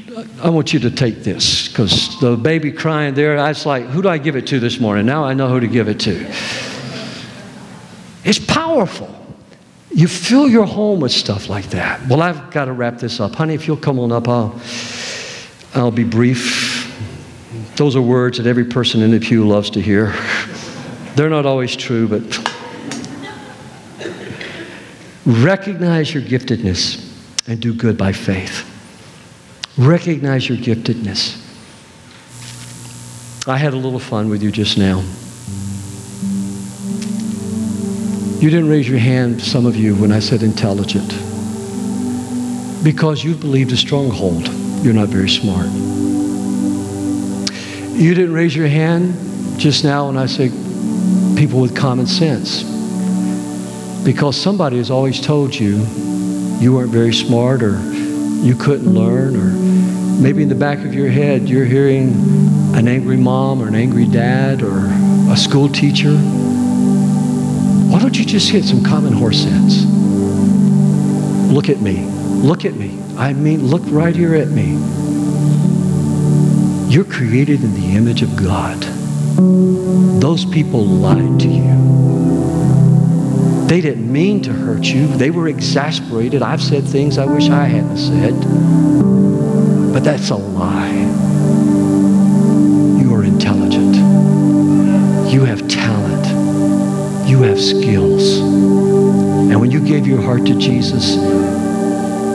[0.41, 4.01] I want you to take this because the baby crying there, I was like, who
[4.01, 5.07] do I give it to this morning?
[5.07, 6.25] Now I know who to give it to.
[8.25, 9.13] It's powerful.
[9.91, 12.07] You fill your home with stuff like that.
[12.07, 13.35] Well, I've got to wrap this up.
[13.35, 14.59] Honey, if you'll come on up, I'll,
[15.75, 16.89] I'll be brief.
[17.75, 20.15] Those are words that every person in the pew loves to hear.
[21.17, 22.23] They're not always true, but
[25.27, 27.09] recognize your giftedness
[27.49, 28.69] and do good by faith.
[29.79, 31.39] Recognize your giftedness.
[33.49, 35.01] I had a little fun with you just now.
[38.39, 41.09] You didn't raise your hand, some of you, when I said intelligent.
[42.85, 44.47] Because you believed a stronghold.
[44.85, 45.69] You're not very smart.
[47.99, 49.15] You didn't raise your hand
[49.59, 50.51] just now when I said
[51.37, 52.63] people with common sense.
[54.05, 55.87] Because somebody has always told you
[56.59, 57.92] you weren't very smart or
[58.43, 59.53] you couldn't learn, or
[60.21, 62.13] maybe in the back of your head you're hearing
[62.75, 64.87] an angry mom or an angry dad or
[65.31, 66.17] a school teacher.
[67.91, 69.85] Why don't you just hit some common horse sense?
[71.53, 72.05] Look at me.
[72.43, 72.99] Look at me.
[73.17, 74.73] I mean, look right here at me.
[76.93, 78.81] You're created in the image of God.
[80.21, 82.42] Those people lied to you.
[83.73, 85.07] They didn't mean to hurt you.
[85.07, 86.43] They were exasperated.
[86.43, 88.35] I've said things I wish I hadn't said.
[89.95, 90.91] But that's a lie.
[93.03, 93.95] You are intelligent.
[95.33, 97.27] You have talent.
[97.27, 98.41] You have skills.
[98.41, 101.15] And when you gave your heart to Jesus,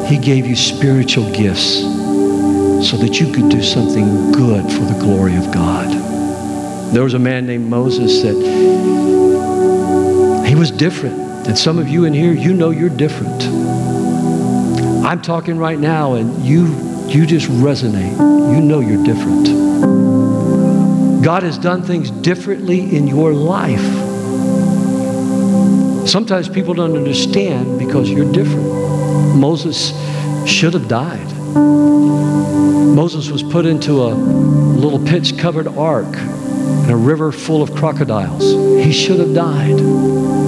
[0.10, 1.82] he gave you spiritual gifts
[2.90, 5.88] so that you could do something good for the glory of God.
[6.96, 8.36] There was a man named Moses that
[10.48, 11.26] he was different.
[11.48, 13.43] And some of you in here, you know you're different.
[15.04, 16.66] I'm talking right now and you
[17.08, 18.12] you just resonate.
[18.54, 19.48] You know you're different.
[21.24, 23.80] God has done things differently in your life.
[26.08, 28.66] Sometimes people don't understand because you're different.
[29.38, 29.93] Moses
[30.45, 31.28] should have died.
[31.56, 38.43] Moses was put into a little pitch covered ark in a river full of crocodiles.
[38.84, 40.47] He should have died.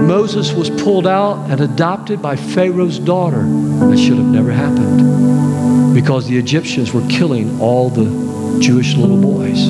[0.00, 3.42] Moses was pulled out and adopted by Pharaoh's daughter.
[3.42, 9.68] That should have never happened because the Egyptians were killing all the Jewish little boys.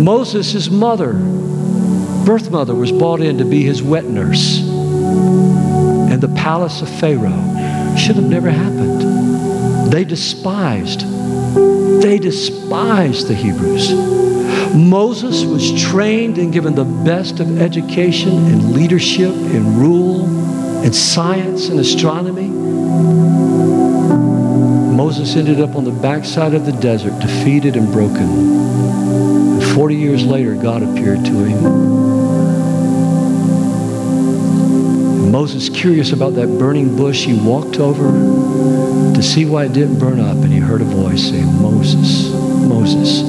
[0.00, 1.14] Moses' mother,
[2.24, 7.96] birth mother, was brought in to be his wet nurse in the palace of Pharaoh.
[7.96, 9.92] Should have never happened.
[9.92, 11.00] They despised.
[12.02, 13.92] They despised the Hebrews.
[14.74, 20.24] Moses was trained and given the best of education in leadership, in rule,
[20.82, 22.48] in science, and astronomy.
[24.96, 28.28] Moses ended up on the backside of the desert, defeated and broken.
[29.60, 32.14] And 40 years later, God appeared to him
[35.34, 38.04] Moses, curious about that burning bush, he walked over
[39.14, 43.22] to see why it didn't burn up, and he heard a voice say, Moses, Moses,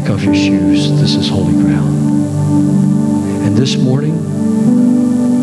[0.00, 0.92] take off your shoes.
[1.00, 1.96] This is holy ground.
[3.44, 4.14] And this morning,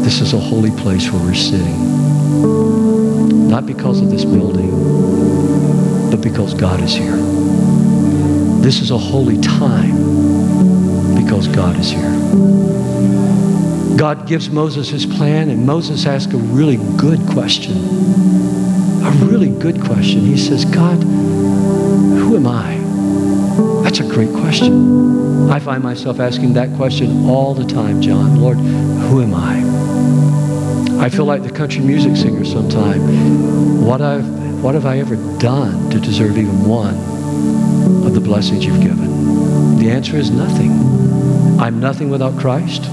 [0.02, 1.78] this is a holy place where we're sitting.
[3.50, 4.72] Not because of this building,
[6.10, 7.18] but because God is here.
[8.62, 9.98] This is a holy time
[11.22, 12.16] because God is here.
[13.98, 17.74] God gives Moses his plan, and Moses asks a really good question.
[19.04, 20.22] A really good question.
[20.22, 22.85] He says, God, who am I?
[23.86, 25.48] That's a great question.
[25.52, 28.42] I find myself asking that question all the time, John.
[28.42, 31.06] Lord, who am I?
[31.06, 33.86] I feel like the country music singer sometime.
[33.86, 34.28] What, I've,
[34.64, 36.96] what have I ever done to deserve even one
[38.08, 39.78] of the blessings you've given?
[39.78, 40.72] The answer is nothing.
[41.60, 42.86] I'm nothing without Christ.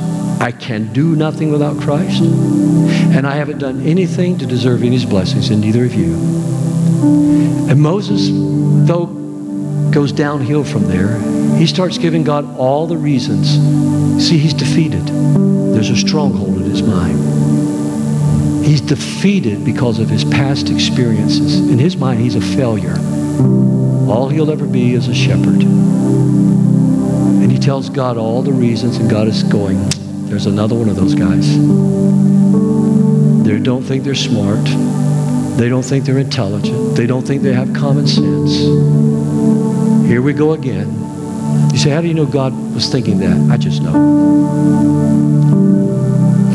[0.43, 2.23] I can do nothing without Christ.
[2.23, 6.13] And I haven't done anything to deserve any blessings, and neither of you.
[7.71, 8.29] And Moses,
[8.87, 9.22] though,
[9.93, 11.19] goes downhill from there.
[11.57, 13.51] He starts giving God all the reasons.
[14.27, 15.07] See, he's defeated.
[15.07, 18.65] There's a stronghold in his mind.
[18.65, 21.59] He's defeated because of his past experiences.
[21.69, 22.97] In his mind, he's a failure.
[24.09, 25.63] All he'll ever be is a shepherd.
[25.63, 29.79] And he tells God all the reasons, and God is going,
[30.27, 31.47] there's another one of those guys.
[33.45, 34.65] They don't think they're smart.
[35.59, 36.97] They don't think they're intelligent.
[36.97, 39.12] They don't think they have common sense.
[40.07, 40.89] Here we go again.
[41.73, 43.51] You say, how do you know God was thinking that?
[43.51, 43.93] I just know.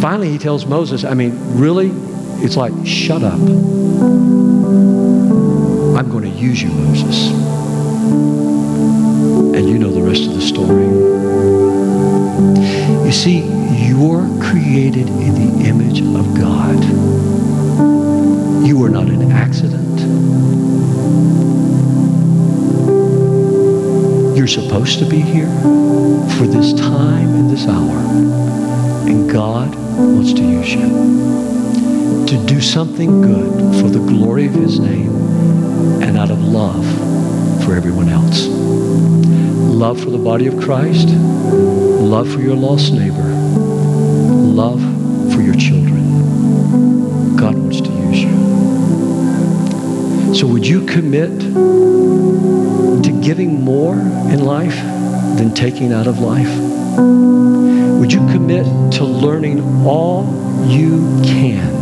[0.02, 1.92] Finally, he tells Moses, I mean, really?
[2.44, 3.40] It's like, shut up.
[5.98, 7.32] I'm going to use you, Moses.
[9.56, 10.86] And you know the rest of the story.
[13.06, 13.40] You see,
[13.88, 16.84] you're created in the image of God.
[18.66, 19.77] You are not an accident.
[24.48, 25.50] You're supposed to be here
[26.38, 27.98] for this time and this hour.
[29.06, 30.88] And God wants to use you
[32.28, 35.14] to do something good for the glory of his name
[36.02, 36.86] and out of love
[37.66, 38.48] for everyone else.
[38.48, 44.80] Love for the body of Christ, love for your lost neighbor, love
[45.34, 47.36] for your children.
[47.36, 48.32] God wants to use you.
[50.34, 51.34] So would you commit
[53.08, 54.76] to giving more in life
[55.38, 56.50] than taking out of life?
[58.00, 60.26] Would you commit to learning all
[60.68, 61.74] you can?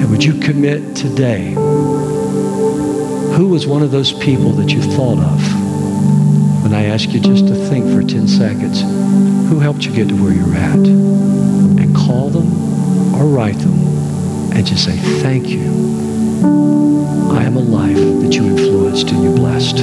[0.00, 1.52] And would you commit today?
[3.36, 7.48] Who was one of those people that you thought of when I ask you just
[7.48, 8.82] to think for 10 seconds?
[9.54, 13.74] who helped you get to where you're at and call them or write them
[14.52, 16.93] and just say, thank you.
[17.34, 19.78] I am a life that you influenced and you blessed.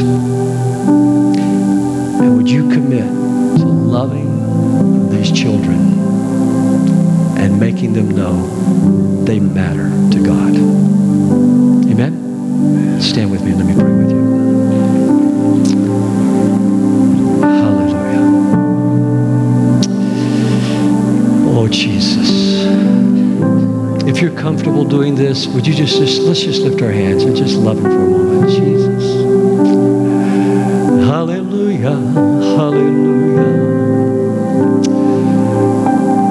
[2.21, 3.03] And would you commit
[3.59, 5.99] to loving these children
[7.37, 8.47] and making them know
[9.25, 10.55] they matter to God?
[11.91, 13.01] Amen?
[13.01, 14.21] Stand with me and let me pray with you.
[17.41, 18.27] Hallelujah.
[21.53, 22.30] Oh Jesus.
[24.11, 27.33] If you're comfortable doing this, would you just, just let's just lift our hands and
[27.33, 28.51] just love him for a moment.
[28.51, 29.05] Jesus.
[31.07, 31.95] Hallelujah.
[32.57, 33.71] Hallelujah.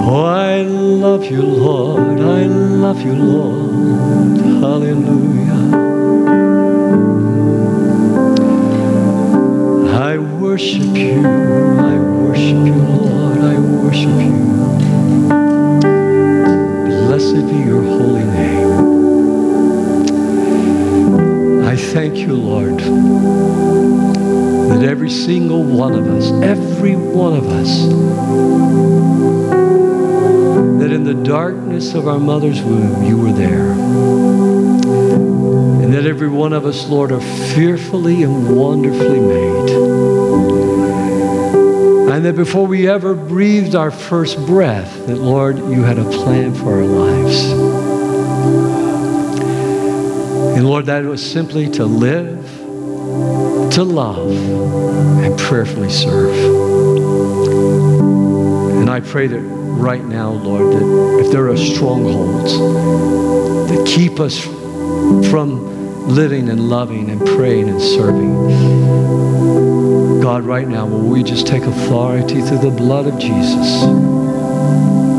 [0.02, 2.20] Oh, I love you, Lord.
[2.20, 4.40] I love you, Lord.
[4.62, 5.54] Hallelujah.
[9.88, 11.26] I worship you.
[11.26, 13.38] I worship you, Lord.
[13.38, 14.49] I worship you.
[17.20, 18.70] Blessed be your holy name.
[21.66, 22.78] I thank you, Lord,
[24.70, 27.82] that every single one of us, every one of us,
[30.80, 33.72] that in the darkness of our mother's womb, you were there.
[35.82, 39.89] And that every one of us, Lord, are fearfully and wonderfully made.
[42.20, 46.54] And that before we ever breathed our first breath, that Lord, you had a plan
[46.54, 47.50] for our lives.
[50.54, 52.44] And Lord, that was simply to live,
[53.72, 54.30] to love,
[55.24, 56.34] and prayerfully serve.
[58.80, 62.52] And I pray that right now, Lord, that if there are strongholds
[63.70, 64.38] that keep us
[65.30, 65.69] from
[66.06, 68.34] living and loving and praying and serving,
[70.20, 73.82] God, right now, will we just take authority through the blood of Jesus?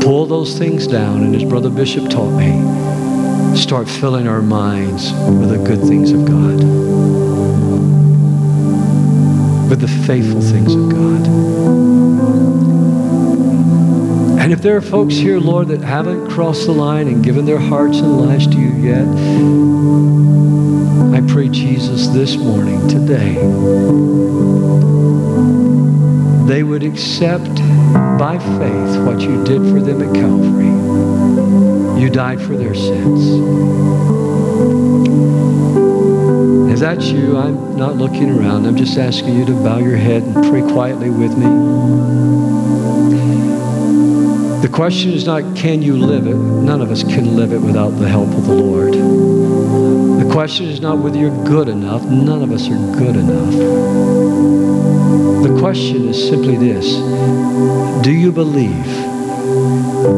[0.04, 5.50] Pull those things down, and as Brother Bishop taught me, start filling our minds with
[5.50, 6.58] the good things of God,
[9.70, 11.26] with the faithful things of God.
[14.40, 17.60] And if there are folks here, Lord, that haven't crossed the line and given their
[17.60, 19.06] hearts and lives to you yet,
[21.28, 23.34] pray, Jesus, this morning, today,
[26.46, 27.54] they would accept
[28.18, 30.72] by faith what you did for them at Calvary.
[32.00, 33.28] You died for their sins.
[36.72, 38.66] If that's you, I'm not looking around.
[38.66, 41.46] I'm just asking you to bow your head and pray quietly with me.
[44.62, 46.36] The question is not, can you live it?
[46.36, 49.31] None of us can live it without the help of the Lord.
[50.32, 52.04] The question is not whether you're good enough.
[52.04, 53.52] None of us are good enough.
[55.42, 56.94] The question is simply this
[58.02, 58.86] Do you believe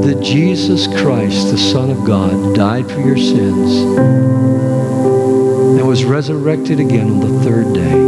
[0.04, 3.80] that Jesus Christ, the Son of God, died for your sins
[5.78, 7.98] and was resurrected again on the third day?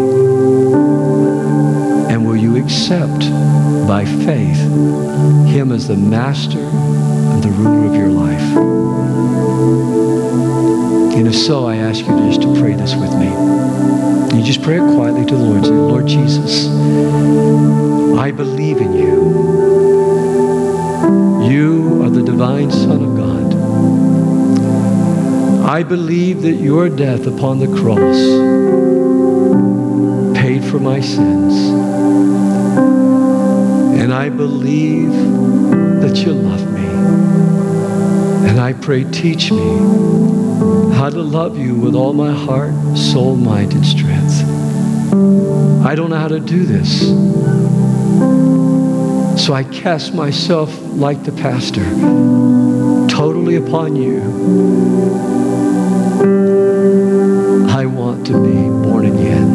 [2.14, 3.18] And will you accept
[3.88, 4.60] by faith
[5.48, 8.65] him as the master and the ruler of your life?
[11.16, 13.30] And if so, I ask you just to pray this with me.
[14.36, 15.64] You just pray it quietly to the Lord.
[15.64, 16.68] Say, Lord Jesus,
[18.18, 19.16] I believe in you.
[21.50, 23.54] You are the divine Son of God.
[25.64, 28.16] I believe that your death upon the cross
[30.36, 31.54] paid for my sins.
[33.98, 35.12] And I believe
[36.02, 36.86] that you love me.
[38.50, 40.15] And I pray, teach me
[40.94, 44.42] how to love you with all my heart, soul, mind, and strength.
[45.84, 47.00] I don't know how to do this.
[49.44, 51.84] So I cast myself like the pastor,
[53.08, 54.20] totally upon you.
[57.70, 59.48] I want to be born again.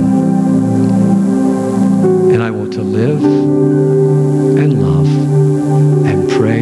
[2.33, 5.07] And I want to live and love
[6.05, 6.61] and pray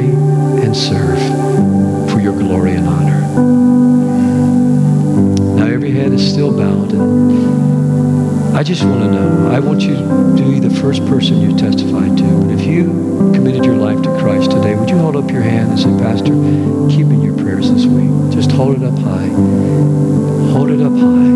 [0.63, 1.28] and serve
[6.39, 9.51] still bowed and I just want to know.
[9.51, 12.23] I want you to be the first person you testified to.
[12.23, 12.85] But if you
[13.33, 16.31] committed your life to Christ today, would you hold up your hand and say, Pastor,
[16.89, 18.09] keep in your prayers this week.
[18.31, 19.27] Just hold it up high.
[20.53, 21.29] Hold it up high.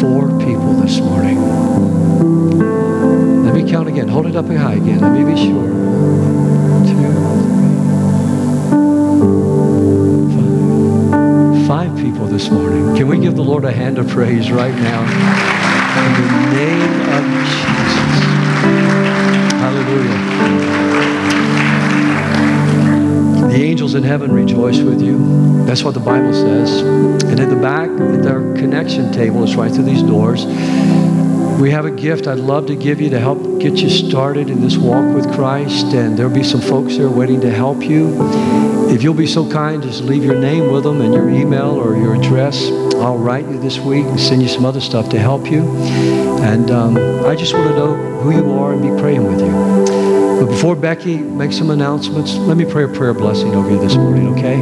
[0.00, 1.38] Four people this morning.
[3.44, 4.08] Let me count again.
[4.08, 5.00] Hold it up high again.
[5.00, 5.68] Let me be sure.
[6.88, 7.29] Two,
[12.30, 12.94] this morning.
[12.96, 15.02] Can we give the Lord a hand of praise right now?
[15.02, 18.20] In the name of Jesus.
[19.58, 20.18] Hallelujah.
[23.48, 25.64] The angels in heaven rejoice with you.
[25.64, 26.82] That's what the Bible says.
[26.82, 30.46] And at the back, at our connection table, it's right through these doors.
[31.60, 34.60] We have a gift I'd love to give you to help get you started in
[34.60, 35.86] this walk with Christ.
[35.86, 38.79] And there'll be some folks there waiting to help you.
[38.92, 41.96] If you'll be so kind, just leave your name with them and your email or
[41.96, 42.70] your address.
[42.96, 45.62] I'll write you this week and send you some other stuff to help you.
[46.42, 49.50] And um, I just want to know who you are and be praying with you.
[50.40, 53.94] But before Becky makes some announcements, let me pray a prayer blessing over you this
[53.94, 54.58] morning, okay?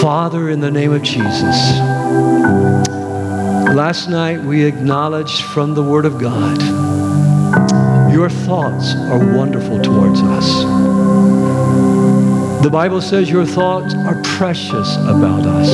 [0.00, 1.78] Father, in the name of Jesus,
[3.76, 6.58] last night we acknowledged from the Word of God,
[8.12, 11.09] your thoughts are wonderful towards us.
[12.62, 15.70] The Bible says your thoughts are precious about us.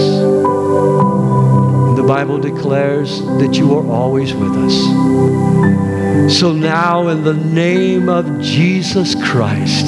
[1.96, 6.38] The Bible declares that you are always with us.
[6.38, 9.86] So now, in the name of Jesus Christ,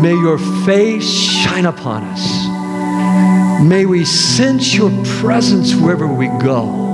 [0.00, 3.60] may your face shine upon us.
[3.60, 6.86] May we sense your presence wherever we go.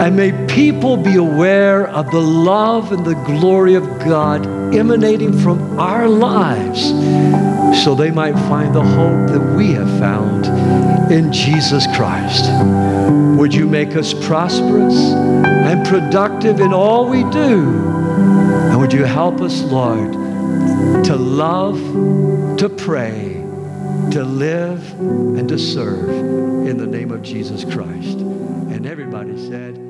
[0.00, 5.78] And may people be aware of the love and the glory of God emanating from
[5.78, 6.92] our lives
[7.84, 10.46] so they might find the hope that we have found
[11.12, 12.50] in Jesus Christ.
[13.38, 17.88] Would you make us prosperous and productive in all we do?
[18.70, 20.12] And would you help us, Lord,
[21.04, 21.78] to love,
[22.58, 23.44] to pray,
[24.10, 26.08] to live, and to serve
[26.66, 28.18] in the name of Jesus Christ?
[28.18, 29.87] And everybody said,